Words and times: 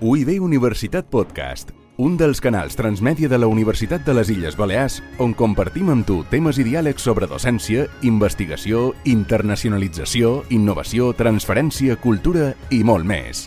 UIB 0.00 0.36
Universitat 0.38 1.08
Podcast, 1.10 1.72
un 1.98 2.12
dels 2.14 2.38
canals 2.38 2.76
transmèdia 2.78 3.26
de 3.26 3.34
la 3.34 3.48
Universitat 3.50 4.04
de 4.06 4.12
les 4.14 4.28
Illes 4.30 4.54
Balears 4.54 5.00
on 5.18 5.32
compartim 5.34 5.90
amb 5.90 6.06
tu 6.06 6.20
temes 6.30 6.60
i 6.62 6.66
diàlegs 6.68 7.02
sobre 7.02 7.26
docència, 7.26 7.88
investigació, 8.06 8.92
internacionalització, 9.10 10.44
innovació, 10.54 11.08
transferència, 11.18 11.98
cultura 11.98 12.52
i 12.70 12.84
molt 12.86 13.10
més. 13.10 13.42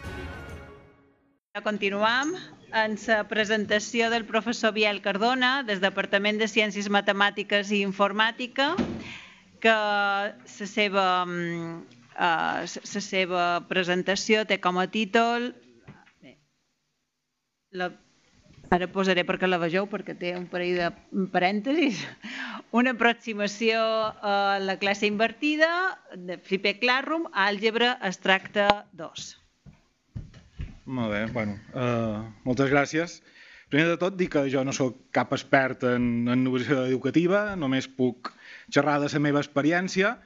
Continuam 1.64 2.36
en 2.83 2.99
la 3.08 3.22
presentació 3.31 4.12
del 4.12 4.28
professor 4.28 4.76
Biel 4.76 4.99
Cardona 4.99 5.63
del 5.63 5.79
Departament 5.79 6.44
de 6.44 6.52
Ciències 6.52 6.92
Matemàtiques 6.92 7.72
i 7.72 7.79
Informàtica 7.88 8.74
que 9.63 9.79
la 9.79 10.68
seva, 10.68 11.10
la 12.20 13.08
seva 13.08 13.52
presentació 13.72 14.44
té 14.44 14.60
com 14.60 14.83
a 14.83 14.90
títol 14.92 15.54
la, 17.72 17.92
ara 18.72 18.88
posaré 18.92 19.26
perquè 19.28 19.50
la 19.50 19.60
vegeu 19.62 19.90
perquè 19.92 20.16
té 20.18 20.36
un 20.38 20.48
parell 20.52 20.80
de 20.80 21.28
parèntesis. 21.34 22.06
Una 22.72 22.94
aproximació 22.96 23.82
a 24.24 24.58
la 24.64 24.78
classe 24.80 25.10
invertida 25.10 25.70
de 26.16 26.40
Flipped 26.40 26.80
Classroom 26.84 27.28
àlgebra 27.34 27.98
extracte 28.08 28.70
2 29.00 29.32
molt 30.92 31.14
bé, 31.14 31.26
bueno, 31.32 31.58
uh, 31.74 32.22
moltes 32.44 32.70
gràcies. 32.72 33.22
Primer 33.72 33.88
de 33.88 33.98
tot, 33.98 34.18
dir 34.20 34.28
que 34.32 34.44
jo 34.52 34.64
no 34.68 34.74
sóc 34.76 34.98
cap 35.16 35.32
expert 35.32 35.86
en, 35.88 36.28
en 36.28 36.44
educativa, 36.50 37.56
només 37.56 37.88
puc 37.88 38.34
xerrar 38.74 39.00
de 39.00 39.08
la 39.14 39.22
meva 39.24 39.40
experiència 39.40 40.18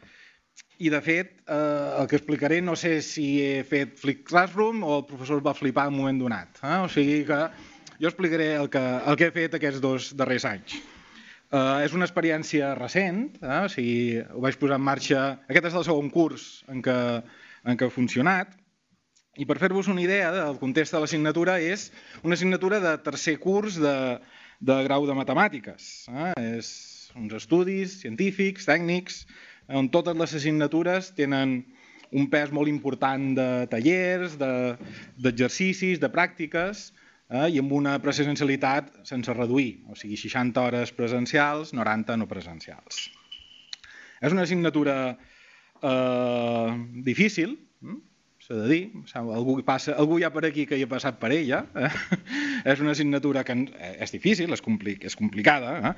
i, 0.77 0.89
de 0.89 0.99
fet, 1.01 1.37
eh, 1.47 2.01
el 2.01 2.07
que 2.11 2.17
explicaré 2.19 2.61
no 2.61 2.75
sé 2.75 2.97
si 3.05 3.27
he 3.43 3.63
fet 3.67 3.95
Flip 3.99 4.25
Classroom 4.27 4.83
o 4.83 4.99
el 4.99 5.05
professor 5.07 5.39
va 5.45 5.55
flipar 5.55 5.87
en 5.87 5.95
un 5.95 6.01
moment 6.01 6.19
donat. 6.19 6.59
Eh? 6.63 6.75
O 6.83 6.89
sigui 6.91 7.21
que 7.27 7.39
jo 8.01 8.09
explicaré 8.11 8.55
el 8.59 8.69
que, 8.69 8.83
el 8.83 9.17
que 9.19 9.29
he 9.29 9.35
fet 9.35 9.55
aquests 9.55 9.81
dos 9.83 10.11
darrers 10.19 10.47
anys. 10.49 10.75
Eh, 11.55 11.85
és 11.85 11.95
una 11.95 12.07
experiència 12.07 12.73
recent, 12.75 13.25
eh? 13.39 13.61
o 13.63 13.71
sigui, 13.71 14.21
ho 14.35 14.43
vaig 14.43 14.59
posar 14.59 14.79
en 14.81 14.85
marxa... 14.85 15.25
Aquest 15.47 15.71
és 15.71 15.79
el 15.79 15.87
segon 15.87 16.11
curs 16.11 16.49
en 16.71 16.83
què, 16.83 16.99
en 17.63 17.79
què 17.79 17.87
ha 17.87 17.93
funcionat, 17.93 18.55
i 19.35 19.47
per 19.47 19.59
fer-vos 19.59 19.89
una 19.91 20.03
idea 20.03 20.31
del 20.31 20.59
context 20.59 20.95
de 20.95 21.03
l'assignatura, 21.03 21.57
és 21.59 21.89
una 22.23 22.35
assignatura 22.39 22.79
de 22.83 22.95
tercer 23.03 23.37
curs 23.43 23.79
de, 23.79 23.95
de 24.59 24.77
grau 24.87 25.07
de 25.07 25.15
matemàtiques. 25.17 25.89
Eh? 26.11 26.31
És 26.59 26.69
uns 27.15 27.35
estudis 27.37 27.99
científics, 28.01 28.67
tècnics, 28.67 29.23
on 29.67 29.89
totes 29.93 30.17
les 30.17 30.35
assignatures 30.37 31.11
tenen 31.17 31.61
un 32.15 32.29
pes 32.31 32.51
molt 32.53 32.69
important 32.69 33.33
de 33.37 33.47
tallers, 33.71 34.37
d'exercicis, 34.37 35.99
de, 35.99 36.05
de 36.05 36.13
pràctiques, 36.13 36.89
eh? 37.29 37.49
i 37.51 37.59
amb 37.61 37.73
una 37.75 37.97
presencialitat 38.03 38.91
sense 39.07 39.33
reduir, 39.33 39.81
o 39.89 39.97
sigui, 39.99 40.17
60 40.19 40.65
hores 40.67 40.93
presencials, 40.95 41.73
90 41.73 42.19
no 42.21 42.27
presencials. 42.31 43.07
És 44.21 44.33
una 44.33 44.45
assignatura 44.45 44.97
eh, 45.81 46.75
difícil, 47.05 47.57
hm? 47.81 48.03
s'ha 48.45 48.59
de 48.61 48.67
dir, 48.69 48.81
algú, 49.17 49.57
passa, 49.65 49.95
algú 49.97 50.19
hi 50.19 50.25
ha 50.27 50.29
per 50.33 50.43
aquí 50.45 50.67
que 50.69 50.77
hi 50.77 50.85
ha 50.85 50.89
passat 50.91 51.17
per 51.21 51.31
ella, 51.33 51.63
eh? 51.73 51.89
és 52.71 52.81
una 52.83 52.93
assignatura 52.93 53.43
que 53.47 53.57
és 53.95 54.13
difícil, 54.13 54.53
és, 54.53 54.61
compli 54.61 54.95
és 55.01 55.17
complicada, 55.17 55.75
eh? 55.89 55.93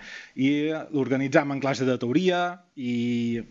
i 0.47 0.49
l'organitzam 0.95 1.51
en 1.53 1.63
classe 1.63 1.87
de 1.87 1.97
teoria 1.99 2.63
i 2.75 3.43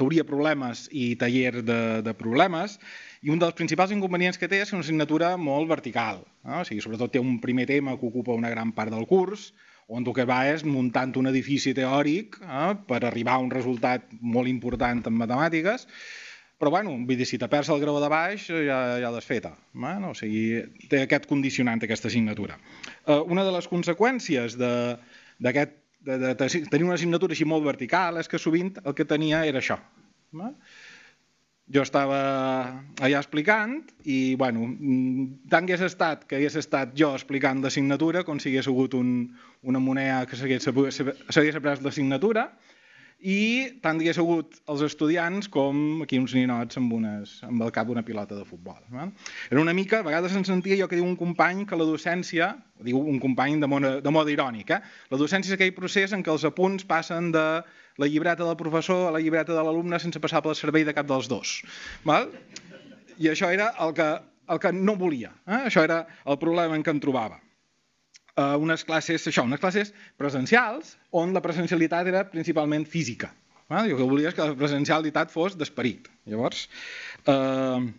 teoria 0.00 0.26
problemes 0.26 0.86
i 0.90 1.12
taller 1.20 1.60
de, 1.60 1.80
de 2.04 2.14
problemes, 2.16 2.78
i 3.20 3.32
un 3.32 3.40
dels 3.40 3.56
principals 3.56 3.92
inconvenients 3.92 4.40
que 4.40 4.48
té 4.48 4.62
és 4.64 4.72
una 4.72 4.84
assignatura 4.84 5.34
molt 5.36 5.68
vertical, 5.68 6.22
eh? 6.46 6.60
o 6.62 6.64
sigui, 6.68 6.80
sobretot 6.84 7.12
té 7.12 7.20
un 7.20 7.36
primer 7.42 7.68
tema 7.68 7.98
que 8.00 8.08
ocupa 8.08 8.36
una 8.36 8.52
gran 8.52 8.72
part 8.76 8.94
del 8.94 9.04
curs, 9.10 9.50
on 9.90 10.06
el 10.06 10.14
que 10.14 10.24
va 10.24 10.44
és 10.46 10.62
muntant 10.64 11.12
un 11.18 11.28
edifici 11.28 11.74
teòric 11.74 12.38
eh? 12.40 12.72
per 12.88 13.02
arribar 13.04 13.36
a 13.36 13.44
un 13.44 13.50
resultat 13.52 14.06
molt 14.22 14.48
important 14.48 15.02
en 15.10 15.16
matemàtiques, 15.18 15.86
però 16.60 16.70
bueno, 16.74 16.92
dir, 17.08 17.24
si 17.24 17.38
te 17.40 17.48
perds 17.48 17.70
el 17.72 17.80
grau 17.80 17.96
de 18.02 18.08
baix 18.12 18.46
ja, 18.52 18.78
ja 19.00 19.10
l'has 19.10 19.24
feta. 19.24 19.54
Bueno, 19.72 20.12
o 20.12 20.16
sigui, 20.16 20.60
té 20.92 21.02
aquest 21.06 21.24
condicionant, 21.28 21.80
aquesta 21.80 22.10
assignatura. 22.12 22.58
Uh, 23.06 23.22
una 23.32 23.46
de 23.46 23.54
les 23.54 23.68
conseqüències 23.70 24.58
d'aquest 24.60 25.79
de, 26.00 26.18
de, 26.18 26.34
de, 26.34 26.48
tenir 26.70 26.86
una 26.86 26.96
assignatura 26.96 27.36
així 27.36 27.46
molt 27.48 27.66
vertical 27.66 28.20
és 28.20 28.30
que 28.30 28.40
sovint 28.40 28.72
el 28.84 28.96
que 28.96 29.06
tenia 29.08 29.44
era 29.48 29.60
això. 29.60 29.76
No? 30.36 30.54
Jo 31.70 31.84
estava 31.86 32.18
allà 32.98 33.20
explicant 33.20 33.76
i, 34.02 34.34
bueno, 34.40 34.66
tant 35.52 35.68
hagués 35.68 35.84
estat 35.86 36.24
que 36.26 36.40
hagués 36.40 36.56
estat 36.58 36.96
jo 36.98 37.12
explicant 37.14 37.62
l'assignatura 37.62 38.24
com 38.26 38.40
si 38.42 38.50
hagués 38.50 38.66
hagut 38.70 38.96
un, 38.98 39.12
una 39.62 39.82
moneda 39.82 40.24
que 40.26 40.38
s'hagués 40.40 40.66
après 40.66 41.84
l'assignatura, 41.84 42.48
i 43.20 43.68
tant 43.84 43.98
hi 44.00 44.06
hagués 44.06 44.18
hagut 44.20 44.56
els 44.72 44.82
estudiants 44.86 45.48
com 45.52 46.00
aquí 46.04 46.18
uns 46.20 46.32
ninots 46.36 46.78
amb, 46.80 46.92
unes, 46.96 47.34
amb 47.44 47.64
el 47.66 47.72
cap 47.74 47.88
d'una 47.88 48.02
pilota 48.06 48.36
de 48.38 48.46
futbol. 48.48 48.78
Eh? 48.94 49.08
Era 49.50 49.60
una 49.60 49.74
mica, 49.76 50.00
a 50.00 50.06
vegades 50.06 50.36
em 50.36 50.44
sentia 50.48 50.78
jo 50.80 50.88
que 50.88 50.96
diu 50.96 51.04
un 51.04 51.18
company 51.20 51.66
que 51.68 51.76
la 51.76 51.84
docència, 51.88 52.54
diu 52.80 53.00
un 53.00 53.20
company 53.20 53.60
de, 53.60 53.68
moda, 53.68 53.92
de 54.00 54.14
moda 54.14 54.32
irònic, 54.32 54.72
eh? 54.72 54.80
la 55.12 55.20
docència 55.20 55.52
és 55.52 55.58
aquell 55.58 55.76
procés 55.76 56.16
en 56.16 56.24
què 56.24 56.32
els 56.32 56.46
apunts 56.48 56.88
passen 56.88 57.28
de 57.36 57.44
la 58.00 58.08
llibreta 58.08 58.46
del 58.46 58.56
professor 58.56 59.08
a 59.10 59.12
la 59.12 59.20
llibreta 59.20 59.52
de 59.52 59.66
l'alumne 59.66 60.00
sense 60.00 60.22
passar 60.22 60.40
pel 60.40 60.56
servei 60.56 60.88
de 60.88 60.96
cap 60.96 61.08
dels 61.10 61.28
dos. 61.28 61.60
Val? 62.08 62.30
I 63.20 63.28
això 63.34 63.52
era 63.52 63.74
el 63.84 63.92
que, 63.92 64.08
el 64.48 64.64
que 64.64 64.72
no 64.72 64.96
volia. 64.96 65.34
Eh? 65.44 65.66
Això 65.68 65.84
era 65.84 66.06
el 66.24 66.40
problema 66.40 66.78
en 66.78 66.86
què 66.86 66.96
em 66.96 67.04
trobava 67.04 67.42
eh, 68.36 68.56
unes 68.66 68.84
classes, 68.84 69.26
això, 69.30 69.44
unes 69.46 69.60
classes 69.62 69.94
presencials 70.20 70.96
on 71.10 71.34
la 71.36 71.42
presencialitat 71.44 72.10
era 72.10 72.26
principalment 72.30 72.86
física. 72.86 73.32
Eh? 73.70 73.86
Jo 73.90 73.98
que 73.98 74.06
volia 74.06 74.30
és 74.30 74.36
que 74.36 74.46
la 74.46 74.58
presencialitat 74.58 75.32
fos 75.32 75.56
d'esperit. 75.58 76.08
Llavors, 76.30 76.66
eh, 77.26 77.90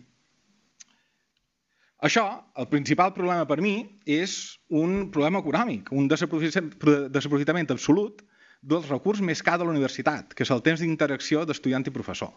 això, 2.08 2.26
el 2.58 2.68
principal 2.68 3.14
problema 3.16 3.46
per 3.48 3.60
mi 3.62 3.76
és 4.06 4.58
un 4.68 5.10
problema 5.14 5.40
econòmic, 5.40 5.92
un 5.92 6.08
desaprofitament 6.10 7.70
absolut 7.70 8.22
dels 8.62 8.88
recursos 8.88 9.24
més 9.26 9.42
car 9.42 9.58
de 9.58 9.66
la 9.66 9.74
universitat, 9.74 10.34
que 10.34 10.44
és 10.46 10.50
el 10.54 10.62
temps 10.62 10.80
d'interacció 10.82 11.44
d'estudiant 11.46 11.86
i 11.86 11.94
professor. 11.94 12.32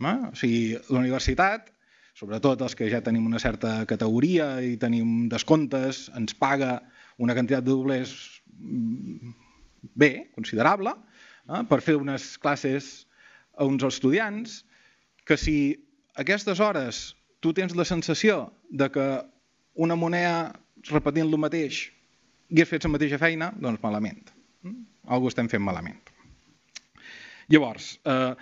Eh? 0.00 0.18
O 0.30 0.34
sigui, 0.38 0.62
la 0.88 1.00
universitat, 1.02 1.70
sobretot 2.16 2.62
els 2.64 2.76
que 2.76 2.88
ja 2.92 3.02
tenim 3.04 3.26
una 3.28 3.40
certa 3.42 3.82
categoria 3.88 4.54
i 4.64 4.76
tenim 4.80 5.28
descomptes, 5.32 6.06
ens 6.16 6.36
paga 6.36 6.80
una 7.22 7.36
quantitat 7.38 7.64
de 7.64 7.70
doblers 7.70 8.12
mm, 8.58 9.32
bé, 9.98 10.12
considerable, 10.34 10.94
eh, 11.48 11.62
per 11.70 11.80
fer 11.84 11.96
unes 12.00 12.34
classes 12.42 12.92
a 13.56 13.66
uns 13.68 13.84
estudiants, 13.86 14.62
que 15.26 15.38
si 15.38 15.56
aquestes 16.18 16.60
hores 16.60 17.02
tu 17.42 17.52
tens 17.54 17.74
la 17.78 17.86
sensació 17.86 18.46
de 18.70 18.88
que 18.92 19.06
una 19.74 19.96
moneda 19.98 20.52
repetint 20.90 21.28
el 21.28 21.38
mateix 21.40 21.88
hagués 22.52 22.68
fet 22.68 22.84
la 22.84 22.92
mateixa 22.92 23.18
feina, 23.20 23.48
doncs 23.56 23.80
malament. 23.82 24.28
Mm? 24.62 24.82
Algú 25.16 25.30
estem 25.30 25.48
fent 25.48 25.62
malament. 25.64 26.10
Llavors, 27.52 27.94
eh, 28.04 28.34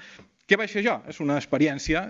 què 0.50 0.58
vaig 0.58 0.72
fer 0.72 0.82
jo? 0.82 0.96
És 1.08 1.20
una 1.22 1.38
experiència 1.38 2.08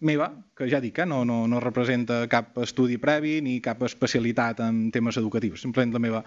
meva, 0.00 0.30
que 0.56 0.68
ja 0.68 0.80
dic, 0.80 0.98
eh, 1.00 1.06
no, 1.08 1.24
no, 1.24 1.46
no 1.48 1.60
representa 1.62 2.24
cap 2.28 2.58
estudi 2.64 2.98
previ 3.00 3.38
ni 3.44 3.58
cap 3.64 3.82
especialitat 3.86 4.60
en 4.66 4.90
temes 4.92 5.16
educatius, 5.16 5.62
simplement 5.64 5.94
la 5.96 6.02
meva, 6.02 6.24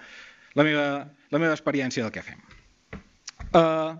la 0.57 0.65
meva, 0.65 0.85
la 1.29 1.41
meva 1.41 1.57
experiència 1.57 2.05
del 2.05 2.13
que 2.13 2.25
fem. 2.25 2.39
Uh, 3.49 3.97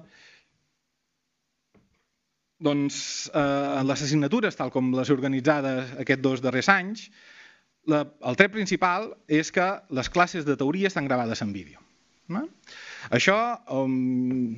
doncs, 2.59 3.29
uh, 3.33 3.81
les 3.85 4.05
assignatures, 4.05 4.57
tal 4.57 4.73
com 4.73 4.89
les 4.97 5.11
organitzades 5.13 5.93
aquests 6.01 6.25
dos 6.25 6.41
darrers 6.41 6.71
anys, 6.73 7.05
la, 7.89 8.03
el 8.25 8.37
tret 8.37 8.51
principal 8.53 9.13
és 9.29 9.53
que 9.53 9.69
les 9.95 10.09
classes 10.09 10.45
de 10.45 10.57
teoria 10.57 10.89
estan 10.89 11.07
gravades 11.07 11.41
en 11.45 11.53
vídeo. 11.53 11.79
No? 12.29 12.43
Això, 13.15 13.37
um, 13.73 14.57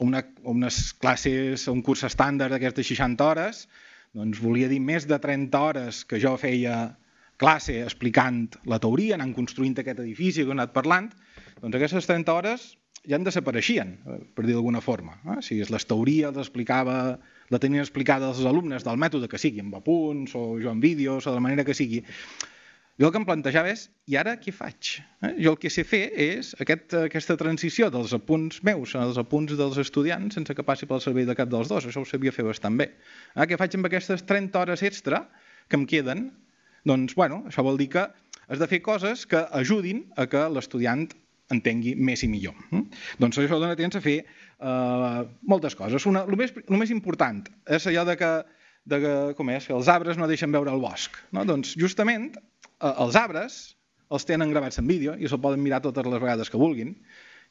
una, 0.00 0.22
unes 0.48 0.92
classes, 1.00 1.66
un 1.72 1.82
curs 1.84 2.04
estàndard 2.08 2.54
d'aquestes 2.54 2.88
60 2.94 3.26
hores, 3.26 3.66
doncs 4.14 4.40
volia 4.42 4.70
dir 4.70 4.80
més 4.80 5.08
de 5.10 5.18
30 5.18 5.60
hores 5.60 6.04
que 6.08 6.20
jo 6.22 6.36
feia 6.40 6.94
classe 7.40 7.80
explicant 7.82 8.46
la 8.70 8.78
teoria, 8.82 9.16
anant 9.18 9.34
construint 9.34 9.74
aquest 9.78 10.00
edifici 10.04 10.44
que 10.44 10.52
he 10.52 10.56
anat 10.56 10.74
parlant, 10.76 11.10
doncs 11.60 11.76
aquestes 11.76 12.06
30 12.10 12.34
hores 12.38 12.66
ja 13.04 13.18
en 13.18 13.26
desapareixien, 13.26 13.90
per 14.34 14.46
dir 14.46 14.54
d'alguna 14.54 14.80
forma. 14.80 15.18
Eh? 15.34 15.40
Si 15.44 15.58
les 15.60 15.88
teories 15.90 16.30
les 16.30 16.46
explicava, 16.46 17.18
la 17.52 17.60
tenien 17.60 17.84
explicada 17.84 18.30
als 18.30 18.40
alumnes 18.48 18.86
del 18.86 19.00
mètode 19.00 19.28
que 19.28 19.40
sigui, 19.40 19.60
amb 19.60 19.76
apunts 19.76 20.32
o 20.38 20.54
jo 20.62 20.70
amb 20.72 20.84
vídeos 20.84 21.26
o 21.26 21.34
de 21.34 21.36
la 21.36 21.44
manera 21.44 21.66
que 21.66 21.76
sigui, 21.76 22.00
jo 23.00 23.08
el 23.08 23.12
que 23.14 23.18
em 23.18 23.26
plantejava 23.26 23.72
és, 23.72 23.88
i 24.06 24.18
ara 24.20 24.36
què 24.38 24.52
faig? 24.54 24.98
Eh? 25.24 25.32
Jo 25.42 25.54
el 25.54 25.58
que 25.62 25.72
sé 25.72 25.82
fer 25.88 26.04
és 26.14 26.52
aquest, 26.62 26.94
aquesta 27.08 27.36
transició 27.40 27.90
dels 27.94 28.14
apunts 28.16 28.62
meus 28.66 28.94
als 29.00 29.18
apunts 29.18 29.56
dels 29.58 29.80
estudiants 29.82 30.38
sense 30.38 30.54
que 30.54 30.66
passi 30.66 30.86
pel 30.90 31.02
servei 31.02 31.26
de 31.26 31.34
cap 31.34 31.50
dels 31.50 31.72
dos. 31.72 31.88
Això 31.88 32.04
ho 32.04 32.08
sabia 32.08 32.32
fer 32.34 32.46
bastant 32.46 32.78
bé. 32.78 32.92
Eh? 33.34 33.48
Què 33.50 33.58
faig 33.58 33.74
amb 33.78 33.90
aquestes 33.90 34.22
30 34.28 34.62
hores 34.62 34.86
extra 34.86 35.24
que 35.68 35.80
em 35.80 35.88
queden 35.90 36.28
Doncs, 36.84 37.16
bueno, 37.16 37.42
això 37.48 37.64
vol 37.64 37.78
dir 37.80 37.88
que 37.94 38.04
has 38.44 38.60
de 38.60 38.68
fer 38.68 38.82
coses 38.84 39.24
que 39.28 39.40
ajudin 39.56 40.04
a 40.20 40.26
que 40.28 40.42
l'estudiant 40.52 41.06
entengui 41.52 41.94
més 41.96 42.24
i 42.24 42.28
millor. 42.28 42.56
Mm? 42.70 42.90
Doncs 43.20 43.40
això 43.40 43.60
dona 43.60 43.76
temps 43.78 43.96
a 43.96 44.02
fer 44.04 44.18
eh, 44.20 45.22
moltes 45.48 45.76
coses. 45.78 46.04
Una, 46.10 46.24
el, 46.28 46.36
més, 46.40 46.52
el 46.64 46.80
més 46.80 46.92
important 46.92 47.42
és 47.78 47.88
allò 47.88 48.04
de 48.08 48.18
que, 48.20 48.32
de 48.92 49.00
que, 49.00 49.14
com 49.38 49.52
és, 49.52 49.68
que 49.68 49.76
els 49.76 49.88
arbres 49.92 50.20
no 50.20 50.28
deixen 50.28 50.52
veure 50.52 50.72
el 50.72 50.84
bosc. 50.84 51.16
No? 51.36 51.46
Doncs 51.48 51.72
justament 51.80 52.30
eh, 52.36 52.42
els 52.80 53.16
arbres 53.16 53.76
els 54.14 54.26
tenen 54.28 54.50
gravats 54.52 54.78
en 54.78 54.88
vídeo 54.88 55.14
i 55.18 55.28
se'l 55.28 55.42
poden 55.42 55.62
mirar 55.62 55.82
totes 55.84 56.06
les 56.06 56.22
vegades 56.22 56.50
que 56.50 56.60
vulguin. 56.60 56.94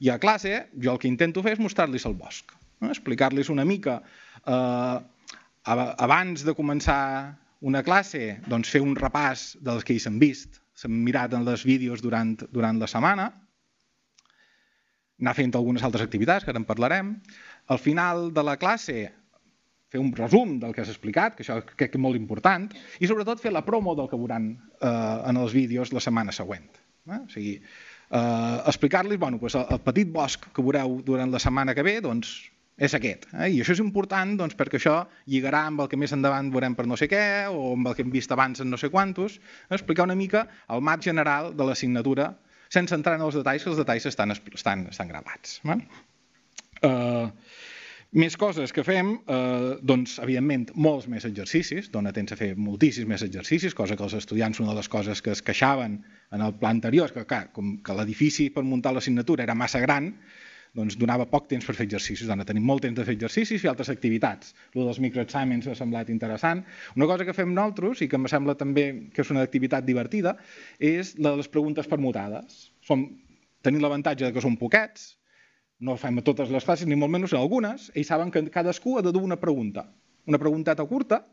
I 0.04 0.10
a 0.14 0.20
classe 0.20 0.68
jo 0.80 0.94
el 0.94 1.00
que 1.00 1.10
intento 1.10 1.44
fer 1.46 1.56
és 1.58 1.64
mostrar-los 1.64 2.06
el 2.10 2.18
bosc, 2.18 2.54
no? 2.82 2.90
explicar-los 2.90 3.50
una 3.54 3.66
mica 3.66 4.02
eh, 4.46 4.98
abans 5.66 6.44
de 6.44 6.56
començar 6.58 7.38
una 7.64 7.84
classe, 7.84 8.40
doncs 8.52 8.72
fer 8.74 8.82
un 8.84 8.98
repàs 9.00 9.54
dels 9.64 9.86
que 9.88 9.96
hi 9.96 10.02
s'han 10.04 10.20
vist, 10.20 10.60
s'han 10.76 10.96
mirat 11.06 11.34
en 11.38 11.48
els 11.48 11.64
vídeos 11.64 12.04
durant, 12.04 12.36
durant 12.52 12.82
la 12.82 12.90
setmana, 12.92 13.30
anar 15.24 15.36
fent 15.38 15.54
algunes 15.56 15.84
altres 15.88 16.04
activitats, 16.04 16.44
que 16.44 16.52
ara 16.52 16.60
en 16.60 16.68
parlarem. 16.68 17.14
Al 17.72 17.80
final 17.80 18.32
de 18.36 18.44
la 18.44 18.58
classe, 18.60 19.14
fer 19.94 20.02
un 20.02 20.12
resum 20.18 20.58
del 20.62 20.74
que 20.74 20.82
has 20.82 20.92
explicat, 20.92 21.38
que 21.38 21.46
això 21.46 21.60
crec 21.62 21.94
que 21.94 22.00
és 22.00 22.02
molt 22.02 22.18
important, 22.18 22.66
i 23.00 23.10
sobretot 23.10 23.42
fer 23.44 23.54
la 23.54 23.64
promo 23.66 23.94
del 24.00 24.10
que 24.10 24.20
veuran 24.20 24.54
eh, 24.54 24.88
en 24.90 25.40
els 25.40 25.54
vídeos 25.54 25.94
la 25.94 26.02
setmana 26.04 26.34
següent. 26.34 26.66
Eh? 27.10 27.20
O 27.20 27.30
sigui, 27.30 27.54
eh, 27.60 28.58
explicar-los, 28.72 29.20
bueno, 29.22 29.38
doncs 29.42 29.60
el, 29.60 29.68
el 29.78 29.84
petit 29.86 30.10
bosc 30.16 30.50
que 30.56 30.66
veureu 30.66 30.98
durant 31.06 31.32
la 31.34 31.42
setmana 31.44 31.76
que 31.78 31.86
ve, 31.86 32.00
doncs 32.02 32.34
és 32.78 32.96
aquest. 32.98 33.28
Eh? 33.34 33.52
I 33.54 33.60
això 33.62 33.76
és 33.76 33.82
important 33.84 34.34
doncs, 34.40 34.56
perquè 34.58 34.80
això 34.80 34.96
lligarà 35.30 35.68
amb 35.70 35.84
el 35.84 35.92
que 35.92 36.00
més 36.00 36.16
endavant 36.16 36.50
veurem 36.54 36.78
per 36.78 36.88
no 36.90 36.98
sé 36.98 37.10
què 37.12 37.24
o 37.52 37.74
amb 37.76 37.92
el 37.92 37.98
que 37.98 38.06
hem 38.06 38.14
vist 38.14 38.34
abans 38.34 38.64
en 38.64 38.74
no 38.74 38.80
sé 38.82 38.90
quantos, 38.94 39.38
explicar 39.70 40.08
una 40.10 40.18
mica 40.18 40.48
el 40.74 40.82
marc 40.82 41.06
general 41.06 41.54
de 41.54 41.70
l'assignatura 41.70 42.32
sense 42.74 42.96
entrar 42.98 43.20
en 43.20 43.28
els 43.28 43.38
detalls, 43.38 43.62
que 43.62 43.70
els 43.70 43.78
detalls 43.78 44.10
estan, 44.10 44.34
estan, 44.34 44.88
estan 44.90 45.12
gravats. 45.12 45.60
Eh? 45.70 45.78
Uh, 46.84 47.30
més 48.14 48.36
coses 48.38 48.72
que 48.74 48.84
fem, 48.86 49.16
eh, 49.26 49.76
doncs, 49.82 50.20
evidentment, 50.22 50.68
molts 50.76 51.08
més 51.10 51.26
exercicis, 51.26 51.90
dona 51.94 52.14
temps 52.14 52.32
a 52.34 52.38
fer 52.38 52.52
moltíssims 52.56 53.10
més 53.10 53.26
exercicis, 53.26 53.74
cosa 53.74 53.98
que 53.98 54.06
els 54.06 54.14
estudiants, 54.14 54.60
una 54.62 54.70
de 54.72 54.78
les 54.82 54.90
coses 54.90 55.22
que 55.22 55.34
es 55.34 55.42
queixaven 55.42 56.00
en 56.32 56.42
el 56.42 56.54
pla 56.60 56.70
anterior, 56.70 57.12
que, 57.14 57.26
clar, 57.26 57.48
com 57.54 57.80
que 57.84 57.96
l'edifici 57.98 58.52
per 58.54 58.64
muntar 58.64 58.94
l'assignatura 58.94 59.44
era 59.48 59.56
massa 59.58 59.82
gran, 59.82 60.12
doncs 60.78 60.98
donava 60.98 61.26
poc 61.30 61.48
temps 61.50 61.66
per 61.66 61.76
fer 61.78 61.86
exercicis. 61.86 62.30
Ara 62.34 62.46
tenim 62.46 62.66
molt 62.66 62.82
temps 62.86 62.98
de 62.98 63.06
fer 63.06 63.14
exercicis 63.18 63.64
i 63.64 63.70
altres 63.70 63.92
activitats. 63.94 64.54
El 64.74 64.88
dels 64.88 65.02
microexàmens 65.02 65.68
m'ha 65.70 65.78
semblat 65.78 66.10
interessant. 66.10 66.64
Una 66.98 67.10
cosa 67.10 67.26
que 67.26 67.34
fem 67.38 67.54
nosaltres, 67.54 68.02
i 68.02 68.10
que 68.10 68.18
em 68.18 68.30
sembla 68.30 68.58
també 68.58 68.88
que 69.14 69.22
és 69.22 69.34
una 69.34 69.46
activitat 69.46 69.86
divertida, 69.86 70.38
és 70.80 71.14
la 71.20 71.34
de 71.34 71.44
les 71.44 71.50
preguntes 71.50 71.90
permutades. 71.90 72.72
Som, 72.82 73.06
tenim 73.62 73.86
l'avantatge 73.86 74.34
que 74.34 74.42
som 74.42 74.58
poquets, 74.58 75.14
no 75.84 75.98
fem 76.00 76.20
a 76.20 76.24
totes 76.26 76.52
les 76.54 76.66
classes, 76.66 76.88
ni 76.88 76.98
molt 77.00 77.12
menys 77.12 77.34
en 77.36 77.42
algunes, 77.42 77.90
ells 77.94 78.10
saben 78.10 78.32
que 78.32 78.46
cadascú 78.54 78.98
ha 78.98 79.04
de 79.06 79.12
dur 79.12 79.24
una 79.28 79.40
pregunta. 79.42 79.86
Una 80.30 80.40
pregunteta 80.40 80.86
curta, 80.88 81.24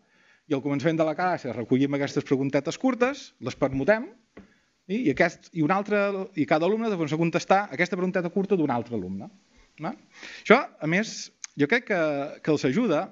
i 0.50 0.56
al 0.56 0.62
començament 0.64 0.98
de 0.98 1.06
la 1.06 1.14
classe 1.14 1.52
recollim 1.54 1.94
aquestes 1.94 2.26
preguntetes 2.26 2.78
curtes, 2.82 3.28
les 3.46 3.56
permutem, 3.58 4.08
i, 4.90 5.04
aquest, 5.12 5.52
i, 5.54 5.62
un 5.62 5.70
altre, 5.70 6.00
i 6.34 6.46
cada 6.50 6.66
alumne 6.66 6.90
doncs, 6.90 7.14
ha 7.14 7.20
contestar 7.20 7.60
aquesta 7.70 7.98
pregunteta 7.98 8.32
curta 8.34 8.58
d'un 8.58 8.72
altre 8.74 8.98
alumne. 8.98 9.30
No? 9.80 9.94
Això, 10.42 10.58
a 10.58 10.90
més, 10.90 11.30
jo 11.60 11.70
crec 11.70 11.86
que, 11.92 12.00
que 12.42 12.54
els 12.54 12.66
ajuda 12.66 13.04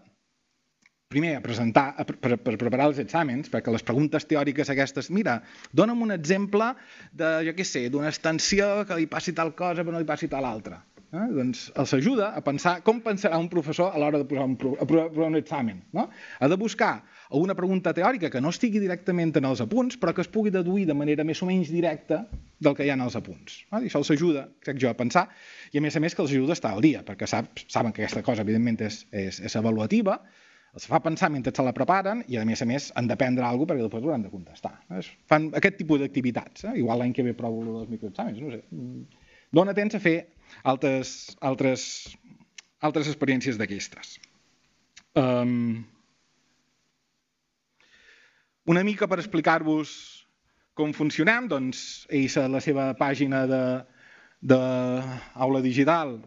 primer 1.09 1.37
a 1.39 1.41
presentar, 1.41 1.87
a, 1.97 2.05
per, 2.05 2.37
per 2.43 2.57
preparar 2.61 2.91
els 2.91 2.99
exàmens, 3.01 3.49
perquè 3.53 3.73
les 3.73 3.87
preguntes 3.87 4.27
teòriques 4.29 4.69
aquestes, 4.75 5.09
mira, 5.15 5.39
dona'm 5.73 6.03
un 6.05 6.13
exemple 6.13 6.75
de, 7.17 7.31
jo 7.47 7.55
què 7.57 7.65
sé, 7.65 7.87
d'una 7.89 8.11
extensió 8.13 8.83
que 8.89 8.99
li 8.99 9.09
passi 9.09 9.33
tal 9.37 9.55
cosa 9.57 9.87
però 9.87 9.97
no 9.97 10.03
li 10.03 10.09
passi 10.09 10.29
tal 10.29 10.45
altra. 10.45 10.83
Eh? 11.09 11.27
Doncs 11.33 11.69
els 11.81 11.93
ajuda 11.97 12.33
a 12.37 12.43
pensar 12.45 12.79
com 12.85 12.99
pensarà 13.05 13.39
un 13.41 13.49
professor 13.53 13.95
a 13.95 14.01
l'hora 14.01 14.21
de 14.21 14.27
posar 14.29 14.45
un, 14.45 14.57
a 14.77 14.89
provar 14.89 15.29
un 15.31 15.39
examen. 15.39 15.81
No? 15.97 16.09
Ha 16.39 16.49
de 16.53 16.59
buscar 16.61 16.91
alguna 17.31 17.57
pregunta 17.57 17.95
teòrica 17.97 18.31
que 18.33 18.43
no 18.45 18.53
estigui 18.53 18.83
directament 18.83 19.33
en 19.41 19.49
els 19.49 19.63
apunts, 19.65 19.97
però 20.01 20.13
que 20.17 20.25
es 20.25 20.33
pugui 20.33 20.53
deduir 20.53 20.87
de 20.89 20.97
manera 20.97 21.25
més 21.25 21.41
o 21.43 21.49
menys 21.49 21.73
directa 21.73 22.25
del 22.61 22.77
que 22.77 22.85
hi 22.85 22.93
ha 22.93 22.99
en 22.99 23.07
els 23.07 23.17
apunts. 23.17 23.63
No? 23.73 23.81
I 23.81 23.89
això 23.89 24.03
els 24.03 24.13
ajuda, 24.17 24.49
crec 24.65 24.81
jo, 24.83 24.91
a 24.93 24.99
pensar, 24.99 25.29
i 25.73 25.81
a 25.81 25.85
més 25.85 25.97
a 25.97 26.03
més 26.05 26.17
que 26.17 26.25
els 26.25 26.35
ajuda 26.35 26.53
a 26.53 26.59
estar 26.59 26.75
al 26.75 26.85
dia, 26.85 27.05
perquè 27.07 27.29
sap, 27.31 27.65
saben 27.69 27.95
que 27.95 28.05
aquesta 28.05 28.25
cosa, 28.27 28.45
evidentment, 28.45 28.81
és, 28.85 29.03
és, 29.13 29.41
és 29.45 29.57
avaluativa, 29.61 30.19
els 30.77 30.85
fa 30.87 31.01
pensar 31.03 31.31
mentre 31.33 31.53
se 31.57 31.65
la 31.65 31.73
preparen 31.75 32.21
i, 32.29 32.37
a 32.37 32.45
més 32.47 32.61
a 32.63 32.67
més, 32.69 32.91
han 33.01 33.09
d'aprendre 33.09 33.47
alguna 33.47 33.73
cosa 33.73 33.73
perquè 33.73 33.87
després 33.87 34.05
hauran 34.05 34.27
de 34.27 34.33
contestar. 34.33 34.75
Es 34.99 35.09
fan 35.31 35.49
aquest 35.57 35.79
tipus 35.81 36.03
d'activitats. 36.03 36.69
Eh? 36.69 36.77
Igual 36.83 37.01
l'any 37.03 37.17
que 37.17 37.25
ve 37.27 37.33
provo 37.39 37.81
els 37.81 37.89
microexàmens, 37.91 38.43
no 38.45 38.53
sé. 38.53 38.61
Dona 39.55 39.75
temps 39.77 39.97
a 39.97 40.01
fer 40.03 40.17
altres, 40.69 41.37
altres, 41.41 41.83
altres 42.85 43.09
experiències 43.09 43.57
d'aquestes. 43.61 44.19
Um, 45.19 45.85
una 48.69 48.85
mica 48.85 49.09
per 49.09 49.19
explicar-vos 49.23 49.93
com 50.79 50.93
funcionem, 50.95 51.49
doncs, 51.51 52.07
ells 52.15 52.37
a 52.39 52.47
la 52.53 52.61
seva 52.63 52.91
pàgina 52.99 53.47
de, 53.51 53.63
de 54.53 54.59
aula 55.47 55.63
digital, 55.65 56.19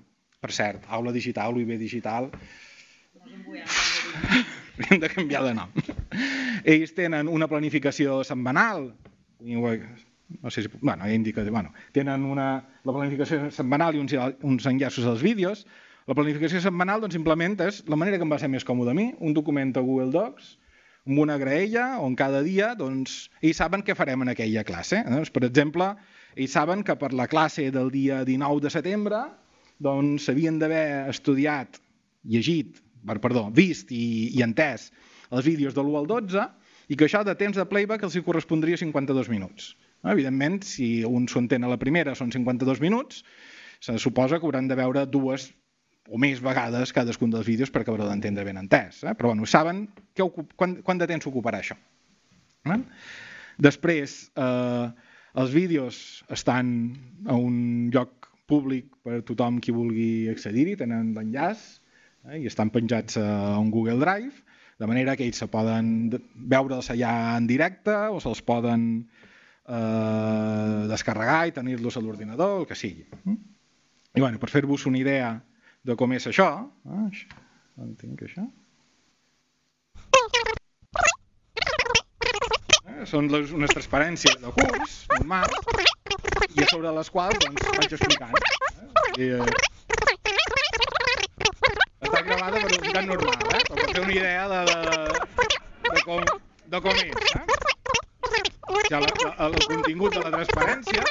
per 0.41 0.51
cert, 0.51 0.87
aula 0.89 1.13
digital, 1.15 1.55
UIB 1.55 1.77
digital, 1.79 2.31
hem 4.89 4.99
de 4.99 5.11
canviar 5.13 5.45
de 5.45 5.53
nom. 5.55 5.71
Ells 6.65 6.95
tenen 6.97 7.29
una 7.31 7.47
planificació 7.51 8.23
setmanal, 8.27 8.89
no 10.41 10.51
sé 10.51 10.63
si, 10.63 10.69
bueno, 10.81 11.07
indica, 11.09 11.43
bueno, 11.49 11.73
tenen 11.91 12.23
una, 12.25 12.47
la 12.83 12.95
planificació 12.95 13.49
setmanal 13.51 13.95
i 13.95 14.01
uns, 14.03 14.15
uns 14.47 14.67
enllaços 14.69 15.07
als 15.09 15.23
vídeos. 15.25 15.65
La 16.09 16.15
planificació 16.17 16.61
setmanal 16.63 17.03
doncs, 17.03 17.15
simplement 17.17 17.57
és 17.67 17.83
la 17.91 17.99
manera 17.99 18.17
que 18.17 18.25
em 18.25 18.31
va 18.33 18.39
ser 18.41 18.49
més 18.51 18.65
còmode 18.67 18.93
a 18.93 18.97
mi, 18.97 19.11
un 19.19 19.35
document 19.37 19.75
a 19.77 19.83
Google 19.85 20.11
Docs, 20.13 20.55
amb 21.07 21.21
una 21.23 21.37
graella 21.41 21.99
on 22.01 22.15
cada 22.15 22.41
dia 22.45 22.73
doncs, 22.77 23.29
ells 23.41 23.61
saben 23.61 23.83
què 23.85 23.95
farem 23.97 24.25
en 24.25 24.33
aquella 24.33 24.65
classe. 24.67 25.01
Eh? 25.01 25.21
Per 25.33 25.43
exemple, 25.47 25.91
ells 26.35 26.55
saben 26.57 26.85
que 26.87 26.95
per 26.97 27.11
la 27.17 27.27
classe 27.31 27.69
del 27.73 27.91
dia 27.93 28.23
19 28.27 28.65
de 28.65 28.73
setembre 28.73 29.21
doncs 29.81 30.27
s'havien 30.27 30.59
d'haver 30.61 31.09
estudiat, 31.09 31.79
llegit, 32.29 32.77
perdó, 33.09 33.47
vist 33.49 33.91
i, 33.91 34.29
i 34.37 34.43
entès 34.45 34.91
els 35.31 35.45
vídeos 35.47 35.73
de 35.73 35.81
l'1 35.81 36.01
al 36.01 36.09
12 36.09 36.43
i 36.91 36.97
que 36.99 37.07
això 37.07 37.23
de 37.25 37.33
temps 37.39 37.57
de 37.57 37.65
playback 37.65 38.03
els 38.05 38.17
hi 38.17 38.23
correspondria 38.25 38.77
52 38.77 39.31
minuts. 39.31 39.71
Evidentment, 40.03 40.63
si 40.65 41.03
un 41.05 41.27
s'ho 41.29 41.41
entén 41.43 41.65
a 41.65 41.71
la 41.71 41.79
primera 41.81 42.15
són 42.17 42.31
52 42.33 42.81
minuts, 42.81 43.21
se 43.81 43.97
suposa 44.01 44.39
que 44.39 44.47
hauran 44.47 44.69
de 44.69 44.77
veure 44.77 45.05
dues 45.09 45.51
o 46.09 46.17
més 46.21 46.41
vegades 46.43 46.93
cadascun 46.93 47.31
dels 47.33 47.47
vídeos 47.47 47.71
per 47.71 47.83
acabar 47.83 48.07
d'entendre 48.07 48.45
ben 48.45 48.59
entès. 48.61 49.03
Eh? 49.05 49.13
Però 49.17 49.31
bueno, 49.31 49.45
saben 49.45 49.85
que 50.17 50.25
ocup, 50.25 50.55
quant, 50.57 50.79
quant 50.85 51.01
de 51.01 51.07
temps 51.09 51.27
ocuparà 51.29 51.61
això. 51.61 51.77
Eh? 52.65 52.79
Després, 53.61 54.17
eh, 54.35 54.87
els 55.41 55.53
vídeos 55.53 55.97
estan 56.33 56.73
a 57.29 57.37
un 57.37 57.89
lloc 57.93 58.29
públic 58.49 58.89
per 59.05 59.21
tothom 59.27 59.61
qui 59.63 59.73
vulgui 59.75 60.11
accedir-hi, 60.31 60.75
tenen 60.81 61.13
l'enllaç 61.15 61.61
eh, 62.27 62.41
i 62.41 62.49
estan 62.49 62.73
penjats 62.73 63.17
a 63.21 63.57
un 63.61 63.71
Google 63.71 64.01
Drive, 64.01 64.43
de 64.81 64.89
manera 64.89 65.15
que 65.15 65.27
ells 65.27 65.39
se 65.39 65.47
poden 65.47 66.09
veure'ls 66.51 66.89
allà 66.89 67.37
en 67.37 67.47
directe 67.47 67.93
o 68.09 68.17
se'ls 68.19 68.41
poden 68.43 69.05
eh, 69.67 70.87
descarregar 70.91 71.47
i 71.47 71.55
tenir-los 71.55 71.97
a 71.97 72.03
l'ordinador, 72.03 72.61
el 72.61 72.67
que 72.69 72.75
sigui. 72.75 73.05
I 74.11 74.19
bueno, 74.19 74.39
per 74.39 74.49
fer-vos 74.51 74.85
una 74.89 74.99
idea 74.99 75.35
de 75.83 75.95
com 75.97 76.13
és 76.13 76.27
això, 76.29 76.49
eh, 76.85 77.25
on 77.81 77.95
tinc 77.99 78.25
això? 78.27 78.43
Eh, 82.91 83.05
són 83.09 83.29
les, 83.33 83.53
unes 83.55 83.71
transparències 83.73 84.37
de 84.41 84.51
curs, 84.57 84.97
normal, 85.15 85.49
i 86.51 86.63
a 86.63 86.67
sobre 86.69 86.91
les 86.97 87.09
quals 87.09 87.39
doncs, 87.45 87.69
vaig 87.77 87.95
explicant. 87.97 88.35
Eh? 88.35 88.39
I, 89.17 89.29
eh, 89.37 89.45
està 92.01 92.21
gravada 92.27 92.59
per 92.59 92.67
velocitat 92.67 93.05
normal, 93.07 93.41
eh? 93.55 93.63
per 93.69 93.87
fer 93.95 94.03
una 94.03 94.15
idea 94.17 94.43
de, 94.51 94.61
de, 94.69 94.75
de, 95.87 96.01
com, 96.05 96.19
de 96.75 96.83
com 96.87 96.95
és. 97.05 97.33
Eh? 97.39 97.40
Ja 98.91 98.99
la, 98.99 99.07
la, 99.23 99.31
el 99.47 99.53
contingut 99.71 100.15
de 100.17 100.21
la 100.25 100.31
transparència 100.33 101.03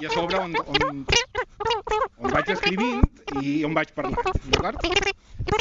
i 0.00 0.06
a 0.08 0.12
sobre 0.14 0.38
on, 0.40 0.54
on, 0.56 1.02
on 2.24 2.32
vaig 2.32 2.52
escrivint 2.54 3.02
i 3.42 3.58
on 3.68 3.76
vaig 3.76 3.92
parlant, 3.96 4.38
d'acord? 4.54 4.80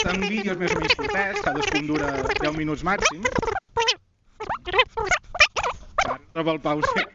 Són 0.05 0.23
vídeos 0.23 0.61
més 0.61 0.71
o 0.71 0.79
menys 0.79 0.95
curtets, 1.01 1.41
cadascun 1.43 1.89
dura 1.91 2.13
10 2.31 2.55
minuts 2.55 2.85
màxim. 2.87 3.27
Troba 6.31 6.55
el 6.55 6.61
pause. 6.63 7.05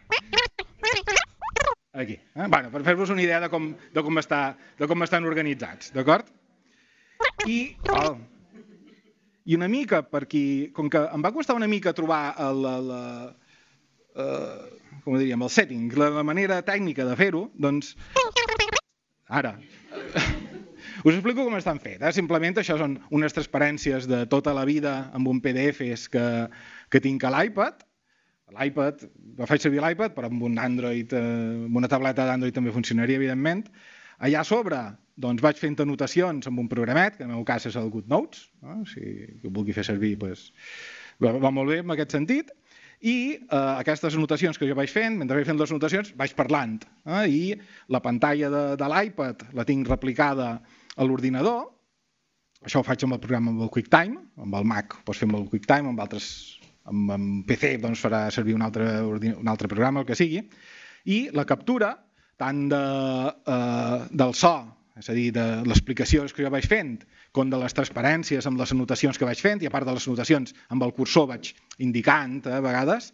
Aquí. 1.93 2.21
Eh? 2.21 2.47
Bueno, 2.47 2.69
per 2.71 2.85
fer-vos 2.85 3.11
una 3.17 3.25
idea 3.25 3.41
de 3.41 3.49
com, 3.53 3.73
de 3.97 4.05
com, 4.05 4.21
està, 4.21 4.43
de 4.77 4.89
com 4.91 5.09
estan 5.09 5.25
organitzats, 5.29 5.95
d'acord? 5.97 6.29
I, 7.49 7.61
oh, 7.97 8.17
I 9.49 9.57
una 9.57 9.73
mica, 9.73 10.05
per 10.05 10.27
qui, 10.29 10.45
com 10.77 10.93
que 10.93 11.01
em 11.09 11.25
va 11.25 11.33
costar 11.33 11.57
una 11.57 11.69
mica 11.69 11.97
trobar 11.97 12.25
el, 12.45 12.67
el, 12.77 12.99
eh, 14.21 15.01
com 15.05 15.17
diríem, 15.19 15.43
el 15.43 15.53
setting, 15.53 15.89
la, 15.99 16.11
la 16.21 16.27
manera 16.27 16.61
tècnica 16.67 17.07
de 17.09 17.17
fer-ho, 17.19 17.47
doncs... 17.59 17.95
Ara. 19.31 19.55
Us 21.07 21.15
explico 21.15 21.47
com 21.47 21.57
estan 21.57 21.79
fet. 21.81 22.03
Eh? 22.03 22.13
Simplement 22.13 22.59
això 22.61 22.77
són 22.81 22.99
unes 23.15 23.33
transparències 23.37 24.09
de 24.11 24.25
tota 24.33 24.53
la 24.57 24.67
vida 24.69 24.95
amb 25.17 25.31
un 25.31 25.41
PDFs 25.41 26.09
que, 26.13 26.27
que 26.93 27.01
tinc 27.01 27.25
a 27.25 27.33
l'iPad. 27.33 27.87
L'iPad, 28.51 29.05
faig 29.47 29.63
servir 29.63 29.81
l'iPad, 29.85 30.13
però 30.17 30.29
amb 30.29 30.43
un 30.49 30.59
Android, 30.61 31.15
eh, 31.15 31.23
amb 31.69 31.79
una 31.81 31.89
tableta 31.89 32.27
d'Android 32.27 32.57
també 32.57 32.75
funcionaria, 32.75 33.21
evidentment. 33.21 33.69
Allà 34.21 34.43
a 34.43 34.49
sobre 34.49 34.81
doncs 35.21 35.43
vaig 35.45 35.59
fent 35.61 35.79
anotacions 35.85 36.49
amb 36.49 36.61
un 36.63 36.69
programet, 36.69 37.17
que 37.17 37.25
en 37.27 37.31
el 37.31 37.39
meu 37.39 37.47
cas 37.49 37.67
és 37.69 37.77
el 37.77 37.91
GoodNotes, 37.93 38.49
no? 38.65 38.81
si 38.89 39.03
ho 39.45 39.53
vulgui 39.53 39.77
fer 39.77 39.85
servir 39.87 40.15
doncs, 40.21 40.51
va, 41.21 41.35
va 41.37 41.53
molt 41.53 41.73
bé 41.73 41.81
en 41.85 41.93
aquest 41.95 42.17
sentit, 42.17 42.53
i 43.01 43.17
eh, 43.37 43.57
aquestes 43.81 44.17
anotacions 44.17 44.59
que 44.61 44.69
jo 44.69 44.77
vaig 44.77 44.93
fent, 44.93 45.17
mentre 45.21 45.39
vaig 45.39 45.49
fent 45.49 45.61
les 45.61 45.73
anotacions, 45.73 46.13
vaig 46.21 46.35
parlant. 46.37 46.79
Eh? 47.07 47.25
I 47.29 47.43
la 47.93 48.03
pantalla 48.05 48.51
de, 48.53 48.65
de 48.81 48.89
l'iPad 48.93 49.47
la 49.57 49.67
tinc 49.69 49.89
replicada 49.89 50.51
a 50.61 51.07
l'ordinador, 51.07 51.71
això 52.61 52.83
ho 52.83 52.87
faig 52.87 53.07
amb 53.07 53.17
el 53.17 53.23
programa 53.23 53.55
amb 53.55 53.65
el 53.65 53.73
QuickTime, 53.73 54.21
amb 54.45 54.59
el 54.59 54.67
Mac 54.69 54.99
pots 55.07 55.23
fer 55.23 55.31
amb 55.31 55.39
el 55.39 55.49
QuickTime, 55.49 55.95
amb 55.95 56.03
altres 56.05 56.27
amb, 56.91 57.15
amb 57.15 57.47
PC 57.49 57.77
doncs 57.81 58.05
farà 58.05 58.27
servir 58.35 58.57
un 58.57 58.67
altre, 58.67 58.91
un 59.33 59.49
altre 59.49 59.71
programa, 59.71 60.03
el 60.03 60.09
que 60.09 60.19
sigui, 60.19 60.43
i 61.09 61.23
la 61.33 61.47
captura 61.49 61.95
tant 62.41 62.67
de, 62.73 62.85
eh, 63.55 63.97
del 64.13 64.37
so 64.37 64.55
és 65.01 65.09
a 65.09 65.17
dir, 65.17 65.31
de 65.33 65.45
l'explicació 65.65 66.27
que 66.29 66.45
jo 66.45 66.53
vaig 66.53 66.67
fent, 66.69 66.99
com 67.37 67.51
de 67.51 67.59
les 67.61 67.75
transparències 67.77 68.47
amb 68.47 68.61
les 68.61 68.73
anotacions 68.75 69.17
que 69.19 69.29
vaig 69.29 69.41
fent, 69.41 69.63
i 69.65 69.69
a 69.69 69.73
part 69.73 69.89
de 69.89 69.95
les 69.97 70.07
anotacions 70.09 70.53
amb 70.69 70.85
el 70.85 70.93
cursor 70.97 71.31
vaig 71.31 71.53
indicant 71.87 72.41
eh, 72.45 72.59
a 72.59 72.65
vegades, 72.65 73.11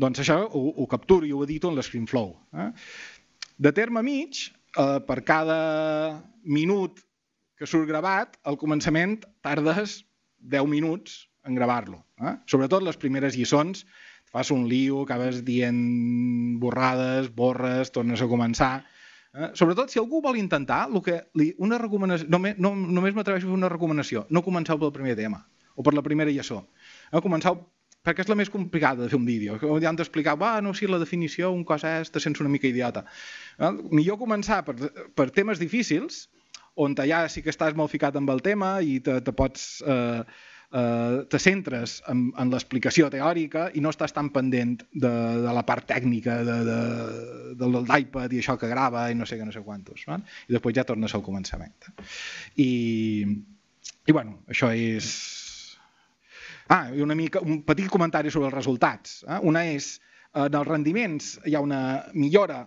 doncs 0.00 0.22
això 0.24 0.40
ho, 0.46 0.62
ho 0.72 0.86
capturo 0.90 1.28
i 1.28 1.34
ho 1.36 1.44
edito 1.44 1.68
en 1.70 1.76
l'ScreenFlow. 1.76 2.32
Eh? 2.64 2.70
De 3.68 3.72
terme 3.76 4.02
mig, 4.06 4.46
eh, 4.48 4.98
per 5.04 5.20
cada 5.28 5.60
minut 6.44 7.04
que 7.56 7.68
surt 7.68 7.88
gravat, 7.88 8.36
al 8.44 8.58
començament 8.60 9.20
tardes 9.44 10.02
10 10.40 10.68
minuts 10.72 11.24
en 11.44 11.56
gravar-lo. 11.56 12.02
Eh? 12.20 12.36
Sobretot 12.48 12.84
les 12.84 12.96
primeres 13.00 13.36
lliçons, 13.36 13.84
fas 14.32 14.50
un 14.52 14.66
lío, 14.68 15.04
acabes 15.04 15.44
dient 15.44 15.80
borrades, 16.60 17.28
borres, 17.32 17.92
tornes 17.94 18.20
a 18.24 18.28
començar 18.28 18.74
Eh? 19.36 19.50
Sobretot, 19.58 19.92
si 19.92 20.00
algú 20.00 20.22
vol 20.24 20.38
intentar, 20.40 20.86
el 20.88 21.02
que 21.04 21.20
li, 21.36 21.50
una 21.62 21.78
recomanació, 21.82 22.28
només, 22.32 22.56
no, 22.62 22.72
només 22.74 23.16
m'atreveixo 23.16 23.46
a 23.46 23.52
fer 23.52 23.58
una 23.58 23.70
recomanació, 23.72 24.24
no 24.32 24.44
començau 24.46 24.80
pel 24.80 24.94
primer 24.96 25.16
tema 25.18 25.42
o 25.76 25.84
per 25.84 25.92
la 25.92 26.04
primera 26.04 26.32
lliçó. 26.32 26.62
Eh? 27.12 27.20
Començau 27.20 27.60
perquè 28.06 28.22
és 28.22 28.30
la 28.30 28.36
més 28.38 28.50
complicada 28.52 29.02
de 29.02 29.10
fer 29.10 29.18
un 29.18 29.26
vídeo. 29.26 29.58
Ja 29.82 29.90
han 29.90 29.98
d'explicar, 29.98 30.36
va, 30.40 30.54
no, 30.62 30.72
si 30.78 30.88
la 30.88 31.00
definició, 31.02 31.50
un 31.52 31.66
cosa 31.68 31.98
és, 32.00 32.12
te 32.14 32.22
sents 32.22 32.40
una 32.40 32.52
mica 32.52 32.68
idiota. 32.70 33.04
Eh? 33.58 33.72
Millor 33.90 34.20
començar 34.22 34.62
per, 34.64 34.76
per 35.18 35.28
temes 35.34 35.60
difícils, 35.60 36.26
on 36.76 36.94
ja 37.08 37.24
sí 37.32 37.42
que 37.42 37.52
estàs 37.52 37.74
molt 37.76 37.90
ficat 37.90 38.16
amb 38.16 38.30
el 38.30 38.44
tema 38.44 38.78
i 38.80 39.00
te, 39.00 39.20
te 39.20 39.36
pots... 39.36 39.82
Eh, 39.86 40.22
eh, 40.72 41.24
te 41.30 41.38
centres 41.42 42.00
en, 42.10 42.26
en 42.38 42.50
l'explicació 42.52 43.08
teòrica 43.12 43.68
i 43.74 43.82
no 43.84 43.92
estàs 43.94 44.14
tan 44.16 44.30
pendent 44.34 44.78
de, 44.92 45.12
de 45.44 45.54
la 45.58 45.64
part 45.68 45.86
tècnica 45.88 46.40
de, 46.46 46.56
de, 46.66 46.80
de 47.60 47.70
l'iPad 47.76 48.34
i 48.34 48.42
això 48.42 48.56
que 48.60 48.70
grava 48.70 49.06
i 49.10 49.18
no 49.18 49.28
sé 49.28 49.38
què, 49.38 49.46
no 49.46 49.54
sé 49.54 49.62
quantos. 49.66 50.06
No? 50.10 50.20
I 50.48 50.56
després 50.56 50.76
ja 50.78 50.86
tornes 50.88 51.14
al 51.14 51.24
començament. 51.26 51.74
I, 52.62 52.70
i 54.06 54.12
bueno, 54.14 54.40
això 54.50 54.72
és... 54.74 55.10
Ah, 56.66 56.88
i 56.90 57.02
una 57.02 57.14
mica, 57.14 57.38
un 57.46 57.60
petit 57.62 57.86
comentari 57.90 58.32
sobre 58.34 58.48
els 58.50 58.56
resultats. 58.56 59.20
Eh? 59.22 59.38
Una 59.46 59.62
és, 59.70 60.00
en 60.36 60.56
els 60.58 60.66
rendiments 60.66 61.36
hi 61.46 61.54
ha 61.54 61.62
una 61.62 61.82
millora, 62.14 62.64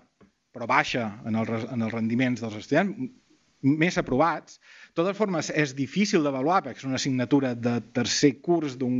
però 0.55 0.65
baixa 0.69 1.09
en, 1.27 1.35
el, 1.35 1.49
en 1.67 1.83
els 1.83 1.93
rendiments 1.93 2.41
dels 2.41 2.55
estudiants, 2.61 3.11
més 3.61 3.97
aprovats, 3.99 4.59
de 4.89 4.95
totes 5.01 5.17
formes, 5.17 5.49
és 5.51 5.73
difícil 5.75 6.23
d'avaluar 6.23 6.61
perquè 6.63 6.79
és 6.79 6.87
una 6.87 6.99
assignatura 6.99 7.53
de 7.55 7.79
tercer 7.95 8.37
curs 8.45 8.77
d'un 8.79 8.95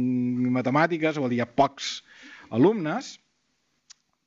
matemàtiques, 0.55 1.19
vol 1.21 1.31
dir, 1.31 1.39
hi 1.39 1.45
ha 1.45 1.49
pocs 1.49 1.99
alumnes, 2.55 3.15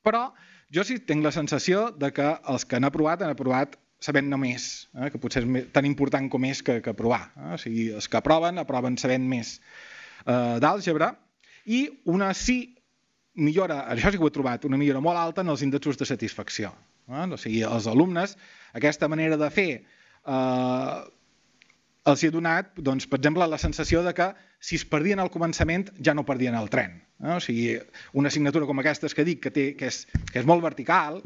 però 0.03 0.31
jo 0.73 0.83
sí 0.87 0.99
tinc 1.05 1.23
la 1.23 1.33
sensació 1.35 1.89
de 1.91 2.11
que 2.15 2.33
els 2.49 2.65
que 2.65 2.79
han 2.79 2.89
aprovat 2.89 3.21
han 3.21 3.33
aprovat 3.33 3.77
sabent 4.03 4.27
només, 4.27 4.87
eh? 4.99 5.09
que 5.13 5.19
potser 5.21 5.45
és 5.45 5.67
tan 5.71 5.85
important 5.87 6.27
com 6.31 6.43
és 6.49 6.61
que, 6.65 6.79
que 6.83 6.91
aprovar. 6.91 7.27
Eh? 7.37 7.51
O 7.55 7.59
sigui, 7.61 7.85
els 7.95 8.09
que 8.11 8.19
aproven, 8.19 8.59
aproven 8.59 8.97
sabent 8.99 9.27
més 9.29 9.59
eh, 10.25 10.57
d'àlgebra, 10.63 11.13
i 11.71 11.85
una 12.11 12.33
sí 12.35 12.57
millora, 13.39 13.83
això 13.93 14.11
sí 14.11 14.19
que 14.19 14.25
ho 14.25 14.31
he 14.31 14.35
trobat, 14.35 14.67
una 14.67 14.79
millora 14.81 15.01
molt 15.01 15.21
alta 15.21 15.45
en 15.45 15.53
els 15.53 15.63
índexos 15.65 15.97
de 16.01 16.09
satisfacció. 16.09 16.73
Eh? 17.07 17.25
O 17.29 17.39
sigui, 17.39 17.63
els 17.67 17.87
alumnes, 17.87 18.35
aquesta 18.75 19.07
manera 19.07 19.39
de 19.39 19.49
fer 19.53 19.69
eh, 20.27 20.97
els 22.11 22.23
ha 22.23 22.31
donat, 22.35 22.73
doncs, 22.89 23.07
per 23.07 23.19
exemple, 23.21 23.47
la 23.47 23.61
sensació 23.61 24.03
de 24.03 24.13
que 24.17 24.29
si 24.63 24.75
es 24.79 24.85
perdien 24.87 25.21
al 25.23 25.31
començament 25.31 25.87
ja 26.03 26.15
no 26.15 26.25
perdien 26.27 26.55
el 26.59 26.69
tren. 26.71 26.99
No? 27.23 27.37
O 27.37 27.43
sigui, 27.43 27.77
una 28.19 28.31
assignatura 28.31 28.67
com 28.67 28.79
aquesta 28.81 29.11
que 29.15 29.25
dic, 29.27 29.43
que, 29.45 29.51
té, 29.55 29.67
que, 29.79 29.91
és, 29.91 30.03
que 30.31 30.41
és 30.41 30.47
molt 30.49 30.63
vertical, 30.65 31.21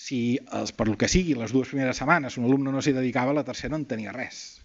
si 0.00 0.38
els, 0.56 0.72
per 0.76 0.86
lo 0.88 0.96
que 1.00 1.08
sigui 1.12 1.36
les 1.36 1.52
dues 1.52 1.68
primeres 1.72 2.00
setmanes 2.00 2.38
un 2.40 2.46
alumne 2.48 2.72
no 2.72 2.82
s'hi 2.84 2.94
dedicava, 2.96 3.36
la 3.36 3.44
tercera 3.44 3.74
no 3.74 3.82
en 3.82 3.88
tenia 3.88 4.14
res. 4.16 4.60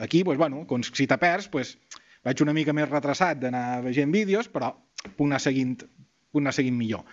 Aquí, 0.00 0.22
doncs, 0.24 0.40
bueno, 0.40 0.64
doncs, 0.68 0.92
si 0.96 1.06
te 1.08 1.18
perds, 1.20 1.50
doncs, 1.52 1.76
vaig 2.24 2.44
una 2.44 2.56
mica 2.56 2.74
més 2.76 2.88
retrasat 2.88 3.40
d'anar 3.40 3.80
veient 3.84 4.12
vídeos, 4.12 4.48
però 4.52 4.72
puc 5.08 5.26
anar 5.26 5.40
seguint, 5.44 5.76
puc 6.32 6.42
anar 6.42 6.54
seguint 6.56 6.76
millor. 6.76 7.04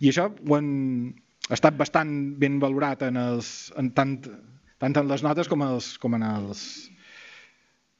I 0.00 0.10
això 0.12 0.28
ho 0.30 0.58
han 0.58 0.70
estat 1.52 1.76
bastant 1.78 2.12
ben 2.40 2.60
valorat 2.62 3.04
en 3.06 3.18
els, 3.20 3.50
en 3.78 3.90
tant, 3.94 4.16
tant 4.82 4.96
en 5.00 5.08
les 5.08 5.24
notes 5.24 5.48
com, 5.48 5.62
els, 5.66 5.94
com 6.02 6.16
en 6.18 6.26
els, 6.26 6.60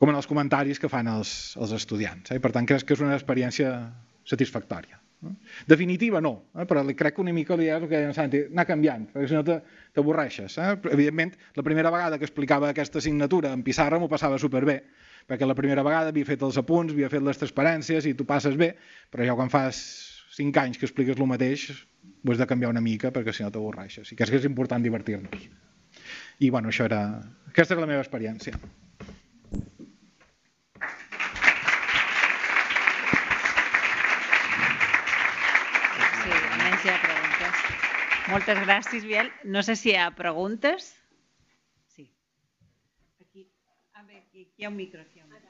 com 0.00 0.12
en 0.12 0.18
els 0.18 0.28
comentaris 0.28 0.80
que 0.82 0.90
fan 0.92 1.08
els, 1.12 1.30
els 1.60 1.72
estudiants. 1.76 2.32
Eh? 2.34 2.40
Per 2.42 2.52
tant, 2.54 2.68
crec 2.68 2.84
que 2.86 2.96
és 2.96 3.04
una 3.04 3.16
experiència 3.16 3.72
satisfactòria. 4.28 5.00
Eh? 5.24 5.32
Definitiva 5.66 6.20
no, 6.20 6.34
eh? 6.58 6.66
però 6.68 6.84
crec 6.92 7.16
que 7.16 7.24
una 7.24 7.34
mica 7.36 7.56
li 7.56 7.70
és 7.70 7.80
el 7.80 7.88
que 7.88 7.96
deia 7.96 8.12
Santi, 8.16 8.44
anar 8.52 8.66
canviant, 8.68 9.08
perquè 9.12 9.30
si 9.30 9.38
no 9.38 9.44
t'avorreixes. 9.46 10.58
Eh? 10.60 10.70
Evidentment, 10.92 11.34
la 11.56 11.64
primera 11.66 11.92
vegada 11.94 12.20
que 12.20 12.28
explicava 12.28 12.70
aquesta 12.70 13.00
assignatura 13.02 13.52
en 13.56 13.64
pissarra 13.66 14.00
m'ho 14.02 14.10
passava 14.12 14.40
superbé, 14.42 14.82
perquè 15.26 15.48
la 15.48 15.56
primera 15.58 15.84
vegada 15.86 16.12
havia 16.12 16.28
fet 16.28 16.44
els 16.46 16.58
apunts, 16.60 16.92
havia 16.94 17.10
fet 17.10 17.24
les 17.24 17.40
transparències 17.40 18.06
i 18.06 18.14
tu 18.14 18.28
passes 18.28 18.56
bé, 18.60 18.74
però 19.10 19.26
ja 19.26 19.34
quan 19.38 19.50
fas 19.50 19.80
5 20.36 20.60
anys 20.62 20.78
que 20.78 20.86
expliques 20.86 21.16
el 21.16 21.30
mateix, 21.30 21.70
ho 22.26 22.32
has 22.32 22.42
de 22.42 22.46
canviar 22.46 22.70
una 22.74 22.84
mica 22.84 23.10
perquè 23.14 23.32
si 23.32 23.46
no 23.46 23.52
t'avorreixes. 23.54 24.12
I 24.12 24.18
crec 24.18 24.34
que 24.34 24.42
és 24.42 24.50
important 24.50 24.84
divertir-nos. 24.84 25.48
I 26.38 26.50
bueno, 26.50 26.68
això 26.68 26.84
era... 26.84 27.00
Aquesta 27.48 27.74
és 27.74 27.80
la 27.80 27.88
meva 27.88 28.02
experiència. 28.04 28.58
si 36.86 36.92
hi 36.92 36.92
ha 36.92 37.00
preguntes. 37.02 37.62
Moltes 38.30 38.58
gràcies, 38.62 39.04
Biel. 39.06 39.30
No 39.44 39.62
sé 39.66 39.74
si 39.78 39.90
hi 39.90 39.96
ha 39.98 40.10
preguntes. 40.14 40.92
Sí. 41.94 42.04
Aquí, 43.20 43.46
a 43.94 44.02
veure, 44.02 44.20
aquí, 44.20 44.44
aquí 44.44 44.62
hi 44.62 44.66
ha 44.66 44.70
un 44.70 44.76
micro. 44.76 45.00
Aquí 45.02 45.18
hi 45.18 45.22
ha 45.22 45.24
un 45.24 45.32
micro. 45.32 45.46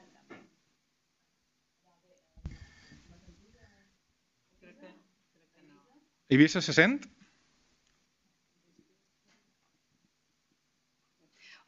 Eivissa 6.29 6.61
se 6.61 6.73
sent? 6.73 7.05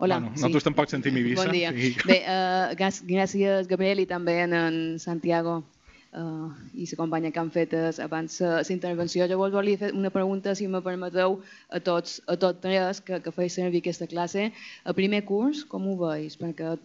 Hola. 0.01 0.19
Bueno, 0.19 0.31
nosaltres 0.31 0.63
sí. 0.63 0.67
tampoc 0.69 0.87
sentim 0.87 1.17
Eivissa. 1.19 1.43
Bon 1.43 1.51
dia. 1.51 1.73
I... 1.75 1.89
Bé, 2.07 2.21
uh, 2.23 2.71
gràcies, 2.79 3.67
Gabriel, 3.67 3.99
i 3.99 4.05
també 4.07 4.37
en 4.45 4.77
Santiago 4.95 5.57
uh, 5.59 6.45
i 6.71 6.85
la 6.87 6.97
companya 7.01 7.31
que 7.35 7.41
han 7.41 7.49
fet 7.51 7.73
abans 8.05 8.37
la 8.39 8.61
intervenció. 8.71 9.27
Jo 9.27 9.35
vos 9.41 9.51
volia 9.51 9.81
fer 9.81 9.89
una 9.91 10.07
pregunta, 10.15 10.53
si 10.55 10.69
me 10.71 10.79
permeteu, 10.85 11.35
a 11.67 11.81
tots, 11.83 12.21
a 12.31 12.37
tots 12.39 12.63
tres 12.63 13.01
que, 13.03 13.19
que 13.25 13.33
feis 13.35 13.57
servir 13.59 13.81
aquesta 13.83 14.07
classe. 14.07 14.45
El 14.87 14.95
primer 14.95 15.25
curs, 15.27 15.65
com 15.67 15.89
ho 15.91 15.97
veus? 15.99 16.37
Perquè 16.39 16.77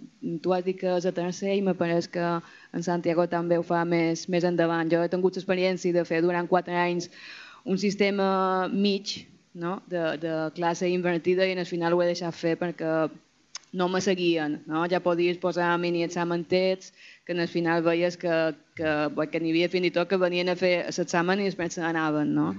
tu 0.43 0.57
has 0.57 0.67
dit 0.67 0.81
que 0.81 0.97
és 0.97 1.07
a 1.07 1.15
tercer 1.15 1.55
i 1.55 1.63
me 1.63 1.77
pareix 1.79 2.11
que 2.11 2.25
en 2.75 2.83
Santiago 2.83 3.29
també 3.31 3.61
ho 3.63 3.63
fa 3.63 3.85
més, 3.87 4.27
més 4.27 4.43
endavant. 4.43 4.91
Jo 4.91 5.05
he 5.07 5.13
tingut 5.15 5.39
l'experiència 5.39 5.95
de 5.95 6.03
fer 6.03 6.19
durant 6.27 6.51
quatre 6.51 6.75
anys 6.75 7.07
un 7.63 7.79
sistema 7.79 8.67
mig 8.75 9.21
no? 9.55 9.83
de, 9.87 10.03
de 10.19 10.35
classe 10.55 10.89
invertida 10.91 11.47
i 11.47 11.55
al 11.57 11.67
final 11.67 11.95
ho 11.95 12.03
he 12.03 12.11
deixat 12.11 12.35
fer 12.37 12.57
perquè 12.61 12.95
no 13.75 13.89
me 13.89 14.01
seguien. 14.01 14.61
No? 14.71 14.85
Ja 14.91 15.01
podies 15.03 15.41
posar 15.43 15.73
mini 15.83 16.05
examentets, 16.07 16.93
que 17.27 17.35
al 17.35 17.49
final 17.51 17.83
veies 17.83 18.17
que, 18.17 18.55
que, 18.79 18.91
que 19.33 19.41
n'hi 19.43 19.55
havia 19.55 19.71
fins 19.73 19.89
i 19.89 19.95
tot 19.95 20.11
que 20.11 20.21
venien 20.21 20.53
a 20.53 20.59
fer 20.59 20.75
l'examen 20.87 21.43
i 21.43 21.49
després 21.49 21.75
se 21.75 21.83
n'anaven. 21.83 22.31
No? 22.37 22.51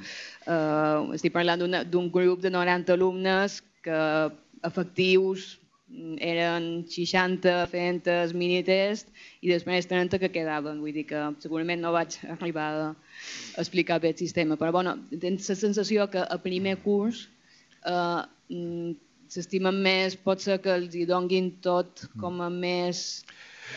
Uh, 0.44 1.16
estic 1.16 1.36
parlant 1.36 1.64
d'un 1.64 2.10
grup 2.12 2.44
de 2.44 2.52
90 2.52 2.98
alumnes 2.98 3.62
que 3.86 4.02
efectius 4.66 5.56
eren 6.18 6.86
60 6.89 7.54
fent 7.70 8.08
el 8.10 8.34
minitest 8.38 9.12
i 9.46 9.51
després 9.51 9.88
30 9.88 10.20
que 10.22 10.32
quedaven. 10.34 10.82
Vull 10.82 10.96
dir 10.96 11.06
que 11.10 11.22
segurament 11.44 11.82
no 11.82 11.94
vaig 11.96 12.18
arribar 12.38 12.68
a 12.82 12.88
explicar 13.62 14.00
bé 14.01 14.13
el 14.13 14.18
sistema, 14.18 14.58
però 14.58 14.72
bueno, 14.75 14.96
tens 15.22 15.50
la 15.50 15.56
sensació 15.56 16.10
que 16.10 16.24
a 16.25 16.38
primer 16.42 16.77
curs 16.84 17.27
eh, 17.86 18.22
mm, 18.50 18.96
s'estimen 19.30 19.77
més, 19.82 20.18
pot 20.18 20.42
ser 20.42 20.60
que 20.63 20.74
els 20.74 20.96
hi 20.96 21.06
donguin 21.10 21.56
tot 21.62 22.08
com 22.22 22.42
a 22.42 22.50
més... 22.50 23.24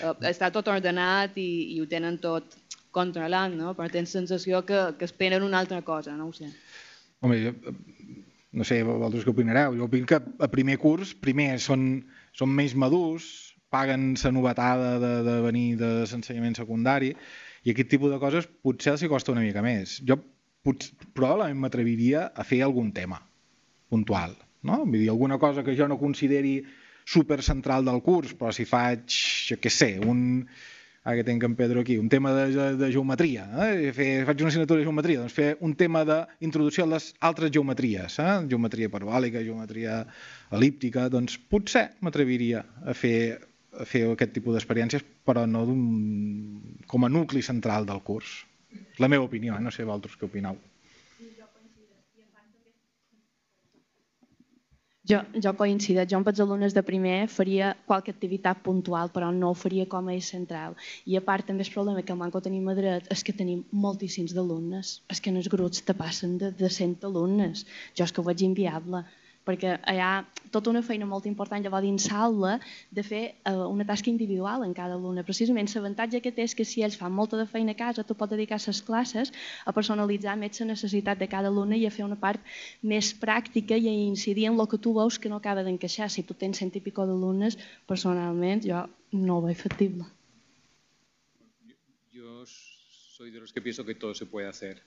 Eh, 0.03 0.15
està 0.29 0.51
tot 0.53 0.69
ordenat 0.69 1.37
i, 1.41 1.51
i 1.75 1.81
ho 1.81 1.87
tenen 1.89 2.19
tot 2.21 2.57
controlant, 2.93 3.55
no? 3.57 3.75
però 3.77 3.89
tens 3.93 4.13
sensació 4.13 4.65
que, 4.67 4.81
que 4.99 5.07
esperen 5.09 5.45
una 5.45 5.61
altra 5.61 5.83
cosa, 5.85 6.17
no 6.17 6.29
ho 6.29 6.35
sé. 6.37 6.51
Home, 7.21 7.39
jo, 7.43 7.53
no 8.59 8.67
sé, 8.67 8.81
vosaltres 8.87 9.25
què 9.25 9.33
opinareu? 9.33 9.77
Jo 9.79 9.87
opino 9.87 10.09
que 10.11 10.19
a 10.19 10.49
primer 10.51 10.79
curs, 10.83 11.15
primer 11.15 11.53
són, 11.63 11.85
són 12.37 12.51
més 12.55 12.75
madurs, 12.75 13.29
paguen 13.71 14.15
la 14.17 14.33
novetada 14.33 14.97
de, 15.03 15.13
de 15.27 15.37
venir 15.45 15.67
de 15.81 15.93
l'ensenyament 16.01 16.57
secundari 16.57 17.13
i 17.65 17.73
aquest 17.73 17.91
tipus 17.93 18.13
de 18.13 18.21
coses 18.23 18.49
potser 18.65 18.95
els 18.95 19.05
costa 19.13 19.35
una 19.35 19.45
mica 19.45 19.63
més. 19.65 19.99
Jo 20.09 20.19
potser, 20.65 20.97
probablement 21.15 21.63
m'atreviria 21.63 22.29
a 22.35 22.47
fer 22.49 22.63
algun 22.65 22.91
tema 22.97 23.21
puntual, 23.93 24.35
no? 24.67 24.83
Vull 24.85 24.99
dir, 24.99 25.11
alguna 25.13 25.39
cosa 25.39 25.65
que 25.65 25.77
jo 25.77 25.89
no 25.89 26.01
consideri 26.01 26.59
super 27.09 27.41
central 27.45 27.87
del 27.87 28.03
curs, 28.05 28.35
però 28.37 28.53
si 28.53 28.67
faig, 28.69 29.07
jo 29.49 29.57
què 29.63 29.73
sé, 29.73 29.95
un, 30.05 30.45
ara 31.05 31.17
que 31.19 31.25
tenc 31.27 31.45
en 31.47 31.55
Pedro 31.57 31.81
aquí, 31.81 31.97
un 31.99 32.09
tema 32.09 32.33
de, 32.35 32.47
de, 32.53 32.67
de 32.77 32.91
geometria, 32.93 33.47
eh? 33.65 33.93
fer, 33.97 34.09
faig 34.29 34.43
una 34.43 34.53
assignatura 34.53 34.81
de 34.83 34.89
geometria, 34.89 35.23
doncs 35.23 35.37
fer 35.37 35.49
un 35.65 35.75
tema 35.79 36.05
d'introducció 36.09 36.85
a 36.85 36.93
les 36.95 37.11
altres 37.31 37.53
geometries, 37.55 38.19
eh? 38.23 38.33
geometria 38.51 38.91
parabòlica, 38.93 39.45
geometria 39.45 40.01
elíptica, 40.59 41.09
doncs 41.13 41.39
potser 41.39 41.89
m'atreviria 42.05 42.65
a 42.85 42.97
fer, 42.97 43.39
a 43.79 43.87
fer 43.89 44.05
aquest 44.13 44.35
tipus 44.37 44.59
d'experiències, 44.59 45.07
però 45.29 45.47
no 45.49 45.65
com 46.89 47.05
a 47.07 47.13
nucli 47.13 47.45
central 47.45 47.89
del 47.89 48.03
curs. 48.05 48.43
La 48.99 49.09
meva 49.09 49.25
opinió, 49.25 49.57
eh? 49.57 49.65
no 49.65 49.73
sé 49.73 49.87
vosaltres 49.87 50.19
què 50.19 50.29
opineu. 50.29 50.59
Jo, 55.09 55.19
jo 55.45 55.51
coincideix, 55.57 56.11
jo 56.11 56.19
amb 56.19 56.27
els 56.29 56.41
alumnes 56.45 56.75
de 56.77 56.83
primer 56.85 57.17
faria 57.33 57.71
qualque 57.91 58.13
activitat 58.13 58.59
puntual, 58.67 59.09
però 59.15 59.31
no 59.37 59.53
ho 59.53 59.57
faria 59.57 59.87
com 59.95 60.11
a 60.13 60.17
central. 60.27 60.75
I 61.09 61.17
a 61.17 61.23
part 61.29 61.49
també 61.49 61.65
el 61.65 61.71
problema 61.73 62.03
que 62.05 62.17
manco 62.23 62.43
tenim 62.45 62.69
a 62.69 62.75
dret 62.77 63.09
és 63.15 63.25
que 63.25 63.37
tenim 63.39 63.63
moltíssims 63.85 64.35
d'alumnes. 64.37 64.91
És 65.15 65.25
que 65.25 65.33
en 65.33 65.41
els 65.41 65.49
grups 65.55 65.81
te 65.81 65.97
passen 65.97 66.37
de, 66.43 66.53
de 66.61 66.69
100 66.77 67.09
alumnes. 67.09 67.65
Jo 67.97 68.05
és 68.05 68.13
que 68.13 68.21
ho 68.21 68.27
veig 68.29 68.45
inviable 68.51 69.01
perquè 69.49 69.79
hi 69.89 70.01
ha 70.05 70.13
tota 70.53 70.71
una 70.71 70.83
feina 70.85 71.07
molt 71.09 71.27
important 71.29 71.65
llavors 71.65 71.85
dins 71.85 72.07
l'aula 72.13 72.55
de 72.93 73.05
fer 73.05 73.23
eh, 73.29 73.53
una 73.53 73.87
tasca 73.89 74.11
individual 74.11 74.65
en 74.67 74.75
cada 74.77 74.97
alumne. 74.97 75.25
Precisament 75.25 75.71
l'avantatge 75.73 76.21
que 76.25 76.33
té 76.37 76.45
és 76.49 76.55
que 76.57 76.67
si 76.69 76.85
ells 76.85 76.99
fan 77.01 77.15
molta 77.15 77.41
de 77.41 77.47
feina 77.49 77.73
a 77.73 77.79
casa, 77.79 78.05
tu 78.05 78.17
pots 78.19 78.33
dedicar 78.35 78.61
les 78.65 78.83
classes 78.85 79.33
a 79.65 79.75
personalitzar 79.77 80.37
més 80.41 80.61
la 80.61 80.71
necessitat 80.73 81.21
de 81.21 81.29
cada 81.29 81.53
alumne 81.53 81.79
i 81.79 81.87
a 81.87 81.95
fer 81.95 82.05
una 82.05 82.21
part 82.21 82.45
més 82.83 83.13
pràctica 83.25 83.77
i 83.77 83.89
a 83.89 83.97
incidir 84.09 84.49
en 84.51 84.61
el 84.61 84.69
que 84.69 84.79
tu 84.79 84.95
veus 84.97 85.19
que 85.19 85.33
no 85.33 85.41
acaba 85.41 85.65
d'encaixar. 85.65 86.11
Si 86.11 86.25
tu 86.29 86.35
tens 86.35 86.61
cent 86.61 86.75
i 86.75 86.85
pico 86.85 87.07
d'alumnes, 87.07 87.59
personalment 87.87 88.65
jo 88.65 88.85
no 89.13 89.39
ho 89.39 89.45
veig 89.49 89.57
factible. 89.57 90.05
Yo 92.13 92.45
soy 92.47 93.31
de 93.31 93.41
los 93.41 93.53
que 93.53 93.61
pienso 93.61 93.85
que 93.85 93.95
todo 93.95 94.15
se 94.15 94.27
puede 94.27 94.49
hacer. 94.49 94.83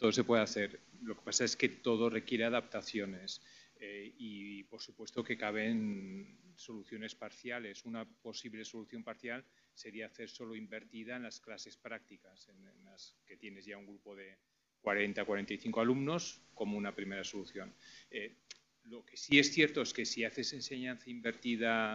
Todo 0.00 0.12
se 0.12 0.24
puede 0.24 0.42
hacer 0.42 0.80
Lo 1.02 1.14
que 1.14 1.20
pasa 1.20 1.44
es 1.44 1.56
que 1.56 1.68
todo 1.68 2.08
requiere 2.08 2.44
adaptaciones 2.44 3.42
eh, 3.76 4.14
y, 4.16 4.64
por 4.64 4.80
supuesto, 4.80 5.22
que 5.22 5.36
caben 5.36 6.38
soluciones 6.56 7.14
parciales. 7.14 7.84
Una 7.84 8.06
posible 8.06 8.64
solución 8.64 9.04
parcial 9.04 9.44
sería 9.74 10.06
hacer 10.06 10.30
solo 10.30 10.56
invertida 10.56 11.16
en 11.16 11.22
las 11.22 11.38
clases 11.40 11.76
prácticas, 11.76 12.48
en, 12.48 12.84
las 12.84 13.14
que 13.26 13.36
tienes 13.36 13.66
ya 13.66 13.76
un 13.76 13.86
grupo 13.86 14.16
de 14.16 14.38
40 14.80 15.24
45 15.24 15.80
alumnos, 15.80 16.40
como 16.54 16.78
una 16.78 16.94
primera 16.94 17.24
solución. 17.24 17.74
Eh, 18.10 18.36
lo 18.84 19.04
que 19.04 19.18
sí 19.18 19.38
es 19.38 19.52
cierto 19.52 19.82
es 19.82 19.92
que 19.92 20.06
si 20.06 20.24
haces 20.24 20.52
enseñanza 20.54 21.10
invertida 21.10 21.94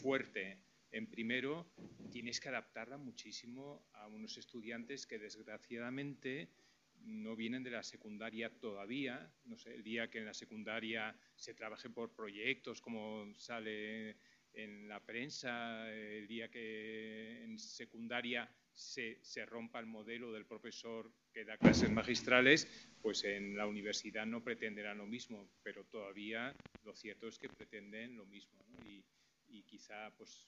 fuerte 0.00 0.58
en 0.92 1.06
primero, 1.06 1.66
tienes 2.10 2.40
que 2.40 2.48
adaptarla 2.48 2.96
muchísimo 2.96 3.86
a 3.92 4.06
unos 4.06 4.38
estudiantes 4.38 5.06
que 5.06 5.18
desgraciadamente 5.18 6.48
no 7.04 7.36
vienen 7.36 7.62
de 7.62 7.70
la 7.70 7.82
secundaria 7.82 8.50
todavía. 8.50 9.32
No 9.44 9.56
sé, 9.56 9.74
el 9.74 9.82
día 9.82 10.08
que 10.08 10.18
en 10.18 10.26
la 10.26 10.34
secundaria 10.34 11.14
se 11.36 11.54
trabaje 11.54 11.90
por 11.90 12.14
proyectos, 12.14 12.80
como 12.80 13.32
sale 13.36 14.16
en 14.52 14.88
la 14.88 15.00
prensa, 15.00 15.90
el 15.92 16.26
día 16.26 16.50
que 16.50 17.44
en 17.44 17.58
secundaria 17.58 18.50
se, 18.72 19.18
se, 19.22 19.44
rompa 19.44 19.80
el 19.80 19.86
modelo 19.86 20.32
del 20.32 20.46
profesor 20.46 21.10
que 21.32 21.44
da 21.44 21.56
clases 21.56 21.90
magistrales, 21.90 22.66
pues 23.02 23.24
en 23.24 23.56
la 23.56 23.66
universidad 23.66 24.26
no 24.26 24.42
pretenderán 24.42 24.98
lo 24.98 25.06
mismo, 25.06 25.48
pero 25.62 25.84
todavía 25.84 26.54
lo 26.84 26.94
cierto 26.94 27.28
es 27.28 27.38
que 27.38 27.48
pretenden 27.48 28.16
lo 28.16 28.24
mismo. 28.26 28.58
Y, 28.84 29.04
y, 29.48 29.62
quizá, 29.64 30.10
pues, 30.16 30.46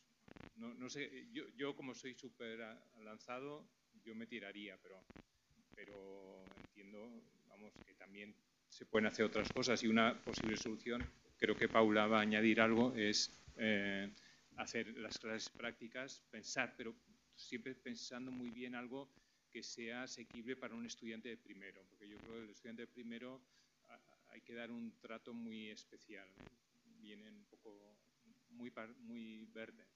no, 0.56 0.74
no 0.74 0.88
sé, 0.88 1.28
yo, 1.32 1.48
yo 1.56 1.74
como 1.74 1.94
soy 1.94 2.14
súper 2.14 2.60
lanzado, 3.02 3.68
yo 4.04 4.14
me 4.14 4.26
tiraría, 4.26 4.78
pero 4.78 5.02
pero 5.80 6.46
entiendo 6.58 7.08
vamos, 7.48 7.72
que 7.86 7.94
también 7.94 8.34
se 8.68 8.84
pueden 8.84 9.06
hacer 9.06 9.24
otras 9.24 9.50
cosas 9.50 9.82
y 9.82 9.86
una 9.88 10.22
posible 10.22 10.56
solución, 10.58 11.02
creo 11.38 11.56
que 11.56 11.68
Paula 11.68 12.06
va 12.06 12.18
a 12.18 12.20
añadir 12.20 12.60
algo, 12.60 12.94
es 12.94 13.32
eh, 13.56 14.12
hacer 14.56 14.94
las 14.98 15.18
clases 15.18 15.48
prácticas, 15.48 16.22
pensar, 16.30 16.74
pero 16.76 16.94
siempre 17.34 17.74
pensando 17.74 18.30
muy 18.30 18.50
bien 18.50 18.74
algo 18.74 19.08
que 19.50 19.62
sea 19.62 20.02
asequible 20.02 20.54
para 20.54 20.74
un 20.74 20.84
estudiante 20.84 21.30
de 21.30 21.38
primero, 21.38 21.82
porque 21.88 22.06
yo 22.06 22.18
creo 22.18 22.34
que 22.34 22.44
el 22.44 22.50
estudiante 22.50 22.82
de 22.82 22.88
primero 22.88 23.40
hay 24.28 24.42
que 24.42 24.54
dar 24.54 24.70
un 24.70 24.92
trato 25.00 25.32
muy 25.32 25.70
especial, 25.70 26.28
viene 27.00 27.30
un 27.30 27.44
poco 27.46 27.96
muy, 28.50 28.70
muy 29.00 29.46
verde. 29.46 29.86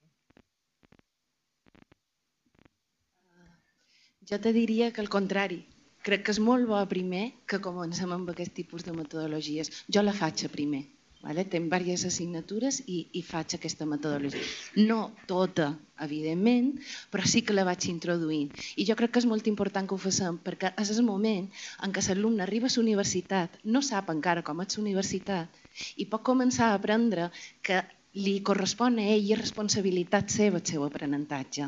Jo 4.26 4.40
te 4.40 4.54
diria 4.54 4.90
que 4.90 5.02
al 5.02 5.10
contrari. 5.10 5.73
Crec 6.04 6.26
que 6.26 6.34
és 6.34 6.42
molt 6.46 6.68
bo 6.68 6.80
primer 6.88 7.30
que 7.48 7.62
comencem 7.64 8.10
amb 8.12 8.28
aquest 8.32 8.52
tipus 8.58 8.84
de 8.84 8.92
metodologies. 8.92 9.70
Jo 9.88 10.02
la 10.04 10.12
faig 10.12 10.44
primer. 10.52 10.82
Vale? 11.24 11.46
Tenc 11.48 11.70
diverses 11.72 12.10
assignatures 12.10 12.82
i, 12.84 12.98
i 13.16 13.22
faig 13.24 13.54
aquesta 13.56 13.86
metodologia. 13.88 14.44
No 14.84 15.14
tota, 15.30 15.70
evidentment, 16.04 16.74
però 17.08 17.24
sí 17.24 17.40
que 17.40 17.56
la 17.56 17.64
vaig 17.64 17.86
introduint. 17.88 18.50
I 18.76 18.84
jo 18.84 18.96
crec 18.98 19.14
que 19.14 19.22
és 19.22 19.28
molt 19.30 19.48
important 19.48 19.88
que 19.88 19.96
ho 19.96 20.02
facem, 20.02 20.36
perquè 20.44 20.74
és 20.82 20.92
el 20.92 21.00
moment 21.06 21.48
en 21.86 21.96
què 21.96 22.04
l'alumne 22.10 22.44
arriba 22.44 22.68
a 22.68 22.74
la 22.74 22.82
universitat, 22.84 23.56
no 23.64 23.80
sap 23.80 24.12
encara 24.12 24.44
com 24.44 24.60
és 24.60 24.76
la 24.76 24.84
universitat, 24.84 25.60
i 25.96 26.04
pot 26.04 26.26
començar 26.28 26.68
a 26.68 26.80
aprendre 26.82 27.30
que 27.64 27.80
li 28.14 28.34
correspon 28.46 29.00
a 29.02 29.06
ell 29.14 29.30
i 29.30 29.38
responsabilitat 29.38 30.30
seva 30.30 30.60
el 30.60 30.66
seu 30.68 30.84
aprenentatge. 30.86 31.66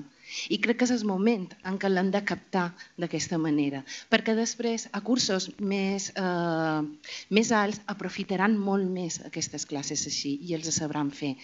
I 0.50 0.58
crec 0.62 0.80
que 0.80 0.86
és 0.86 0.92
el 0.94 1.04
moment 1.06 1.46
en 1.70 1.78
què 1.78 1.90
l'han 1.90 2.10
de 2.14 2.22
captar 2.26 2.66
d'aquesta 2.98 3.38
manera, 3.38 3.82
perquè 4.10 4.34
després 4.38 4.88
a 4.92 5.00
cursos 5.06 5.48
més, 5.58 6.08
eh, 6.18 6.82
més 7.30 7.52
alts 7.54 7.82
aprofitaran 7.86 8.56
molt 8.58 8.90
més 8.90 9.20
aquestes 9.26 9.66
classes 9.66 10.06
així 10.10 10.36
i 10.42 10.54
els 10.58 10.70
sabran 10.74 11.10
fer. 11.10 11.34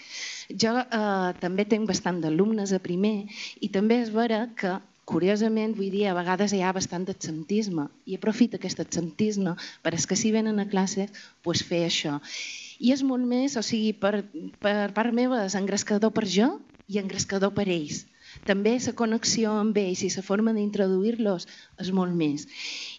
Jo 0.50 0.76
eh, 0.82 1.30
també 1.42 1.66
tenc 1.66 1.90
bastant 1.90 2.22
d'alumnes 2.22 2.72
a 2.72 2.82
primer 2.82 3.16
i 3.60 3.70
també 3.70 4.02
és 4.02 4.10
vera 4.14 4.48
que 4.56 4.78
curiosament, 5.04 5.74
vull 5.76 5.90
dir, 5.92 6.06
a 6.08 6.16
vegades 6.16 6.52
hi 6.54 6.62
ha 6.62 6.72
bastant 6.74 7.08
absentisme 7.10 7.88
i 8.06 8.16
aprofita 8.18 8.58
aquest 8.58 8.80
absentisme 8.84 9.56
per 9.82 9.92
als 9.92 10.06
que 10.06 10.18
si 10.18 10.30
venen 10.34 10.62
a 10.62 10.68
classe 10.70 11.08
pues, 11.42 11.64
fer 11.66 11.84
això. 11.88 12.20
I 12.82 12.92
és 12.94 13.02
molt 13.06 13.26
més, 13.30 13.54
o 13.56 13.62
sigui, 13.62 13.92
per, 13.94 14.24
per 14.64 14.90
part 14.96 15.14
meva 15.14 15.44
és 15.46 15.54
engrescador 15.58 16.12
per 16.16 16.26
jo 16.26 16.48
i 16.90 16.98
engrescador 17.02 17.54
per 17.54 17.68
ells 17.70 18.02
també 18.48 18.72
la 18.80 18.94
connexió 18.98 19.52
amb 19.60 19.76
ells 19.80 20.02
i 20.06 20.10
la 20.14 20.22
forma 20.26 20.54
d'introduir-los 20.56 21.46
és 21.84 21.90
molt 21.98 22.16
més. 22.16 22.46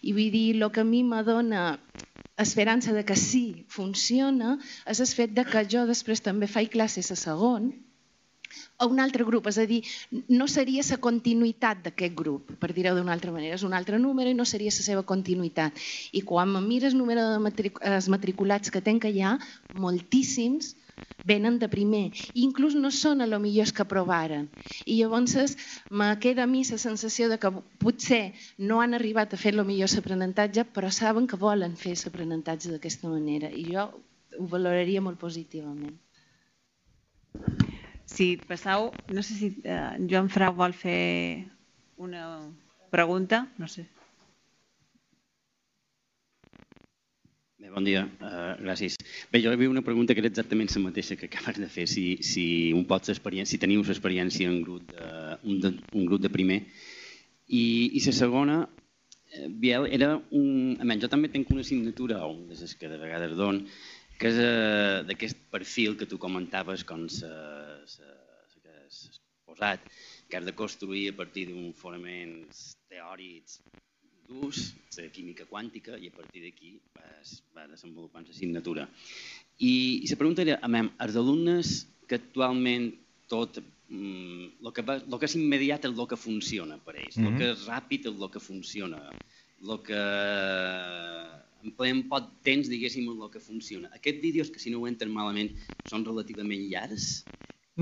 I 0.02 0.14
vull 0.16 0.30
dir, 0.34 0.44
el 0.54 0.70
que 0.74 0.84
a 0.84 0.88
mi 0.88 1.02
m'adona 1.02 1.64
esperança 2.44 2.94
de 2.94 3.04
que 3.06 3.16
sí 3.18 3.66
funciona 3.70 4.56
és 4.90 5.00
el 5.00 5.10
fet 5.18 5.34
de 5.34 5.44
que 5.46 5.66
jo 5.70 5.84
després 5.90 6.22
també 6.22 6.50
faig 6.50 6.72
classes 6.72 7.10
a 7.14 7.18
segon 7.18 7.72
a 8.78 8.86
un 8.86 9.00
altre 9.00 9.24
grup, 9.24 9.46
és 9.50 9.58
a 9.58 9.66
dir, 9.70 9.80
no 10.28 10.46
seria 10.50 10.82
la 10.88 10.98
continuïtat 11.02 11.84
d'aquest 11.84 12.14
grup, 12.18 12.54
per 12.60 12.72
dir-ho 12.74 12.94
d'una 12.96 13.12
altra 13.14 13.32
manera, 13.32 13.54
és 13.54 13.66
un 13.66 13.74
altre 13.74 13.98
número 13.98 14.30
i 14.30 14.38
no 14.38 14.44
seria 14.44 14.72
la 14.74 14.84
seva 14.86 15.04
continuïtat. 15.06 15.78
I 16.12 16.22
quan 16.26 16.52
mires 16.66 16.92
el 16.92 16.98
número 16.98 17.26
de 17.30 17.38
matric 17.42 17.78
matriculats 18.10 18.70
que 18.74 18.82
tenc 18.82 19.06
allà, 19.06 19.36
moltíssims 19.74 20.74
venen 21.26 21.58
de 21.58 21.68
primer, 21.70 22.12
i 22.34 22.44
inclús 22.44 22.74
no 22.78 22.90
són 22.92 23.22
a 23.24 23.26
lo 23.26 23.40
millors 23.42 23.72
que 23.74 23.86
provaren. 23.88 24.48
I 24.84 24.98
llavors 25.00 25.56
me 25.90 26.10
queda 26.20 26.44
a 26.44 26.50
mi 26.50 26.62
la 26.68 26.78
sensació 26.78 27.28
de 27.30 27.38
que 27.38 27.50
potser 27.82 28.34
no 28.58 28.80
han 28.82 28.94
arribat 28.94 29.34
a 29.34 29.40
fer 29.40 29.54
el 29.54 29.64
millor 29.64 29.90
l'aprenentatge, 29.94 30.66
però 30.66 30.90
saben 30.90 31.26
que 31.26 31.40
volen 31.40 31.76
fer 31.76 31.96
l'aprenentatge 31.96 32.74
d'aquesta 32.74 33.08
manera, 33.08 33.50
i 33.50 33.70
jo 33.72 33.88
ho 34.38 34.48
valoraria 34.50 35.00
molt 35.00 35.18
positivament. 35.18 35.94
Si 38.06 38.36
passau, 38.36 38.92
no 39.08 39.22
sé 39.22 39.34
si 39.34 39.48
eh, 39.64 39.96
Joan 40.10 40.28
Frau 40.28 40.54
vol 40.54 40.76
fer 40.76 41.48
una 41.96 42.24
pregunta, 42.92 43.48
no 43.58 43.68
sé. 43.68 43.86
Bé, 47.64 47.70
bon 47.72 47.86
dia, 47.86 48.02
uh, 48.20 48.58
gràcies. 48.60 48.98
Bé, 49.32 49.40
jo 49.40 49.48
havia 49.48 49.70
una 49.72 49.82
pregunta 49.82 50.12
que 50.12 50.20
era 50.20 50.28
exactament 50.28 50.68
la 50.74 50.82
mateixa 50.84 51.16
que 51.16 51.30
acabes 51.30 51.56
de 51.62 51.68
fer, 51.72 51.86
si, 51.88 52.18
si 52.20 52.44
un 52.76 52.84
pot 52.84 53.08
si 53.08 53.58
teniu 53.62 53.80
l'experiència 53.80 54.50
en 54.50 54.60
grup 54.62 54.92
de, 54.92 55.38
un, 55.48 55.60
de, 55.62 55.70
un 55.94 56.04
grup 56.04 56.20
de 56.20 56.28
primer. 56.28 56.60
I, 57.48 57.64
i 57.96 58.04
la 58.04 58.12
segona, 58.12 58.58
eh, 59.32 59.48
Biel, 59.48 59.88
era 59.88 60.20
un... 60.30 60.76
A 60.78 60.84
menys, 60.84 61.06
jo 61.06 61.08
també 61.08 61.32
tinc 61.32 61.48
una 61.50 61.64
assignatura, 61.64 62.20
o 62.26 62.36
de 62.50 62.60
les 62.60 62.76
que 62.76 62.90
de 62.92 63.00
vegades 63.00 63.32
don, 63.38 63.64
que 64.20 64.28
és 64.28 64.36
uh, 64.44 65.00
d'aquest 65.08 65.40
perfil 65.50 65.96
que 65.96 66.06
tu 66.06 66.20
comentaves 66.20 66.84
com 66.84 67.08
s'ha 67.86 68.10
posat, 69.44 69.80
que 70.28 70.38
has 70.38 70.46
de 70.46 70.54
construir 70.56 71.10
a 71.10 71.16
partir 71.16 71.46
d'un 71.50 71.72
fonaments 71.76 72.74
teòrics 72.88 73.60
durs, 74.28 74.72
la 74.96 75.10
química 75.12 75.44
quàntica, 75.44 75.98
i 76.00 76.08
a 76.08 76.14
partir 76.14 76.44
d'aquí 76.46 76.74
es 77.20 77.36
va 77.56 77.66
desenvolupant 77.68 78.24
l'assignatura. 78.26 78.88
I, 79.58 80.00
I 80.04 80.08
la 80.10 80.20
pregunta 80.20 80.44
era, 80.46 80.58
amem, 80.64 80.90
els 81.04 81.18
alumnes 81.20 81.74
que 82.08 82.18
actualment 82.20 82.90
tot 83.28 83.60
mm, 83.60 84.64
el 84.64 84.72
que, 84.72 84.84
va, 84.86 84.98
lo 85.08 85.20
que 85.20 85.28
és 85.28 85.36
immediat 85.38 85.84
és 85.84 85.92
el 85.92 86.08
que 86.08 86.20
funciona 86.20 86.78
per 86.80 86.96
ells, 86.96 87.16
el 87.18 87.22
mm 87.22 87.28
-hmm. 87.28 87.38
que 87.38 87.52
és 87.52 87.66
ràpid 87.68 88.08
és 88.10 88.20
el 88.20 88.30
que 88.30 88.40
funciona, 88.40 89.00
el 89.62 89.78
que 89.88 90.02
empleem 91.64 92.02
poc 92.08 92.28
temps, 92.44 92.68
diguéssim, 92.68 93.08
en 93.08 93.22
el 93.24 93.30
que 93.30 93.40
funciona. 93.40 93.88
Aquests 93.96 94.20
vídeos, 94.20 94.50
que 94.50 94.60
si 94.60 94.70
no 94.70 94.80
ho 94.80 94.86
entren 94.86 95.12
malament, 95.12 95.50
són 95.88 96.04
relativament 96.04 96.68
llargs? 96.68 97.24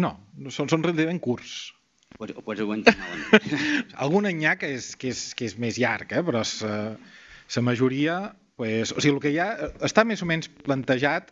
No, 0.00 0.16
són, 0.48 0.70
són 0.72 0.84
relativament 0.84 1.20
curts. 1.20 1.72
Pues, 2.16 2.32
pues 2.44 2.60
ho 2.60 2.68
entren 2.74 2.98
malament. 3.00 3.56
Algun 4.04 4.28
any 4.28 4.44
ha 4.48 4.56
que 4.60 4.70
és, 4.76 4.92
que 5.00 5.12
és, 5.12 5.22
que 5.36 5.48
és 5.48 5.56
més 5.60 5.80
llarg, 5.80 6.12
eh? 6.12 6.22
però 6.24 6.44
la 6.44 7.64
majoria... 7.66 8.20
Pues, 8.60 8.92
o 8.92 9.00
sigui, 9.00 9.16
el 9.16 9.22
que 9.24 9.30
hi 9.32 9.38
ha 9.40 9.48
està 9.82 10.04
més 10.06 10.20
o 10.22 10.26
menys 10.28 10.50
plantejat 10.62 11.30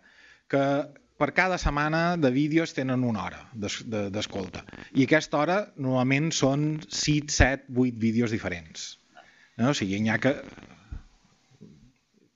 que 0.51 0.63
per 1.21 1.29
cada 1.37 1.59
setmana 1.61 2.17
de 2.17 2.31
vídeos 2.33 2.73
tenen 2.75 3.05
una 3.05 3.27
hora 3.27 3.43
d'escolta. 3.55 4.65
I 4.97 5.05
aquesta 5.05 5.39
hora 5.39 5.59
normalment 5.77 6.31
són 6.35 6.65
6, 6.89 7.29
7, 7.37 7.69
8 7.77 8.01
vídeos 8.01 8.33
diferents. 8.35 8.95
No? 9.61 9.71
O 9.71 9.77
sigui, 9.77 10.01
n'hi 10.01 10.11
ha 10.11 10.19
que 10.19 10.33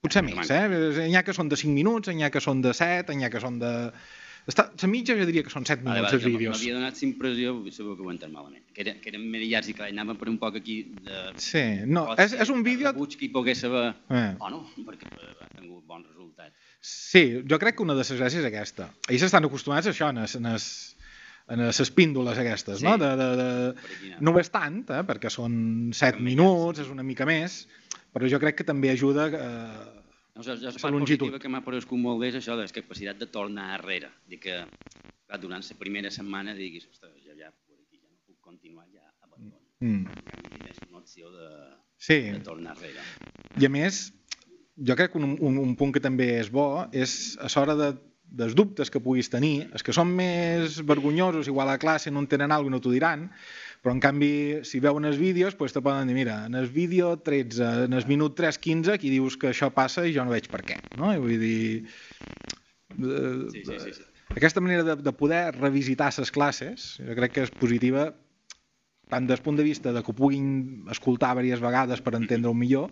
Potser 0.05 0.21
més, 0.21 0.51
eh? 0.53 0.67
N'hi 0.69 1.17
ha 1.17 1.25
que 1.25 1.33
són 1.33 1.49
de 1.49 1.57
5 1.57 1.73
minuts, 1.73 2.13
n'hi 2.13 2.27
ha 2.27 2.31
que 2.33 2.43
són 2.45 2.61
de 2.61 2.75
7, 2.77 3.17
n'hi 3.17 3.25
ha 3.25 3.33
que 3.33 3.41
són 3.41 3.57
de... 3.63 3.73
Està, 4.51 4.67
la 4.77 4.89
mitja 4.93 5.15
jo 5.17 5.25
diria 5.25 5.45
que 5.45 5.53
són 5.53 5.65
7 5.65 5.81
minuts 5.81 6.05
vale, 6.05 6.19
els 6.19 6.25
vídeos. 6.29 6.59
M'havia 6.59 6.77
donat 6.77 6.99
la 7.01 7.07
impressió, 7.07 7.53
segur 7.73 7.95
que 7.97 8.05
ho 8.05 8.11
entenc 8.13 8.35
malament, 8.35 8.65
que, 8.75 8.83
era, 8.85 8.93
que 9.01 9.09
eren 9.13 9.25
més 9.33 9.47
llargs 9.49 9.71
i 9.73 9.77
que 9.79 9.87
anàvem 9.87 10.19
per 10.21 10.29
un 10.29 10.37
poc 10.43 10.59
aquí 10.61 10.77
de... 11.07 11.23
Sí, 11.41 11.63
no, 11.89 12.11
és, 12.21 12.35
és 12.45 12.53
un 12.53 12.61
vídeo... 12.67 12.93
Buig 12.97 13.17
que 13.17 13.25
hi 13.25 13.31
pogués 13.33 13.65
saber... 13.65 13.87
Eh. 14.13 14.27
O 14.45 14.51
no, 14.53 14.61
perquè 14.85 15.09
ha 15.09 15.49
tingut 15.55 15.87
bons 15.89 16.05
resultats. 16.11 16.53
Sí, 16.85 17.25
jo 17.49 17.61
crec 17.63 17.79
que 17.79 17.87
una 17.87 17.97
de 17.97 18.05
les 18.05 18.13
gràcies 18.13 18.45
és 18.45 18.51
aquesta. 18.51 18.91
Ells 19.09 19.25
estan 19.31 19.49
acostumats 19.49 19.89
a 19.89 19.95
això, 19.97 20.13
en 20.13 20.21
es, 20.27 20.37
en 20.37 20.51
es, 20.53 20.69
en 21.49 21.65
les 21.65 21.91
píndoles 21.97 22.45
aquestes, 22.45 22.83
sí. 22.83 22.85
no? 22.85 22.99
De, 23.01 23.15
de, 23.17 23.31
de... 23.41 24.15
No 24.21 24.37
ho 24.37 24.45
és 24.45 24.53
tant, 24.53 24.83
eh? 24.93 25.01
perquè 25.09 25.33
són 25.33 25.57
7 25.97 26.21
minuts, 26.21 26.85
és 26.85 26.93
una 26.93 27.07
mica 27.07 27.25
més, 27.29 27.63
però 28.13 28.29
jo 28.29 28.41
crec 28.45 28.61
que 28.61 28.69
també 28.69 28.93
ajuda 28.93 29.31
eh, 29.33 30.04
no, 30.35 30.43
la, 30.43 30.55
la 30.59 30.73
part 30.75 30.99
positiva 30.99 31.39
que 31.43 31.51
m'ha 31.53 31.63
parescut 31.67 32.01
molt 32.01 32.23
bé 32.23 32.33
és 32.33 32.41
això, 32.41 32.57
de 32.59 32.67
la 32.67 32.75
capacitat 32.79 33.21
de 33.21 33.29
tornar 33.31 33.69
enrere. 33.79 34.11
Dir 34.31 34.41
que 34.43 34.57
clar, 34.65 35.41
durant 35.43 35.63
la 35.63 35.79
primera 35.79 36.11
setmana 36.15 36.57
diguis, 36.59 36.89
ostres, 36.91 37.15
ja, 37.23 37.37
ja, 37.39 37.53
aquí 37.79 38.01
ja 38.01 38.09
no 38.09 38.19
puc 38.27 38.41
continuar, 38.43 38.89
ja 38.93 39.07
abandono. 39.23 39.63
Mm. 39.81 40.67
És 40.71 40.83
una 40.89 40.99
opció 41.03 41.31
de, 41.31 41.51
sí. 41.99 42.19
de 42.33 42.43
tornar 42.47 42.75
enrere. 42.75 43.05
I 43.61 43.69
a 43.69 43.71
més, 43.71 44.09
jo 44.75 44.99
crec 44.99 45.15
que 45.15 45.23
un, 45.23 45.37
un, 45.39 45.61
un 45.63 45.79
punt 45.79 45.95
que 45.95 46.03
també 46.03 46.35
és 46.41 46.51
bo 46.51 46.89
és 46.91 47.39
a 47.39 47.53
l'hora 47.55 47.79
de 47.79 47.95
dels 48.35 48.55
dubtes 48.59 48.91
que 48.91 49.03
puguis 49.03 49.29
tenir, 49.31 49.69
els 49.71 49.85
que 49.87 49.93
són 49.95 50.11
més 50.17 50.81
vergonyosos, 50.83 51.47
igual 51.47 51.71
a 51.71 51.79
classe 51.79 52.11
no 52.11 52.23
en 52.25 52.27
tenen 52.27 52.51
alguna 52.51 52.81
cosa 52.81 52.81
i 52.81 52.81
no 52.81 52.83
t'ho 52.83 52.95
diran, 52.95 53.29
però 53.85 53.93
en 53.93 54.01
canvi, 54.01 54.33
si 54.65 54.81
veuen 54.81 55.05
els 55.05 55.19
vídeos, 55.21 55.59
doncs 55.61 55.75
te 55.77 55.83
poden 55.85 56.09
dir, 56.09 56.17
mira, 56.17 56.39
en 56.49 56.57
el 56.57 56.71
vídeo 56.73 57.11
13, 57.21 57.85
en 57.85 57.93
el 57.93 58.07
minut 58.09 58.33
3.15, 58.39 58.95
aquí 58.95 59.13
dius 59.13 59.37
que 59.37 59.51
això 59.51 59.69
passa 59.77 60.07
i 60.09 60.15
jo 60.15 60.25
no 60.25 60.33
veig 60.33 60.49
per 60.49 60.63
què. 60.65 60.79
No? 60.97 61.13
I 61.13 61.21
vull 61.21 61.37
dir... 61.37 61.85
Eh, 62.97 63.35
sí, 63.53 63.61
sí, 63.61 63.77
sí, 63.83 63.93
sí. 63.99 64.09
Aquesta 64.33 64.63
manera 64.65 64.87
de, 64.89 64.97
de 65.05 65.13
poder 65.13 65.53
revisitar 65.59 66.09
les 66.17 66.33
classes, 66.33 66.95
jo 66.97 67.19
crec 67.21 67.37
que 67.37 67.45
és 67.45 67.53
positiva 67.53 68.09
tant 69.13 69.29
des 69.29 69.45
punt 69.45 69.61
de 69.61 69.69
vista 69.69 69.93
de 69.93 70.01
que 70.01 70.15
ho 70.15 70.17
puguin 70.17 70.89
escoltar 70.91 71.35
diverses 71.37 71.61
vegades 71.61 72.01
per 72.01 72.17
entendre-ho 72.17 72.57
millor, 72.57 72.89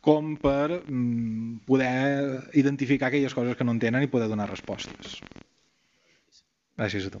com 0.00 0.32
per 0.40 0.80
mm, 0.80 1.62
poder 1.68 2.48
identificar 2.56 3.12
aquelles 3.12 3.36
coses 3.36 3.60
que 3.60 3.68
no 3.68 3.76
entenen 3.76 4.08
i 4.08 4.10
poder 4.10 4.32
donar 4.32 4.48
respostes. 4.48 5.20
Gràcies 6.80 7.12
a 7.12 7.18
tu. 7.18 7.20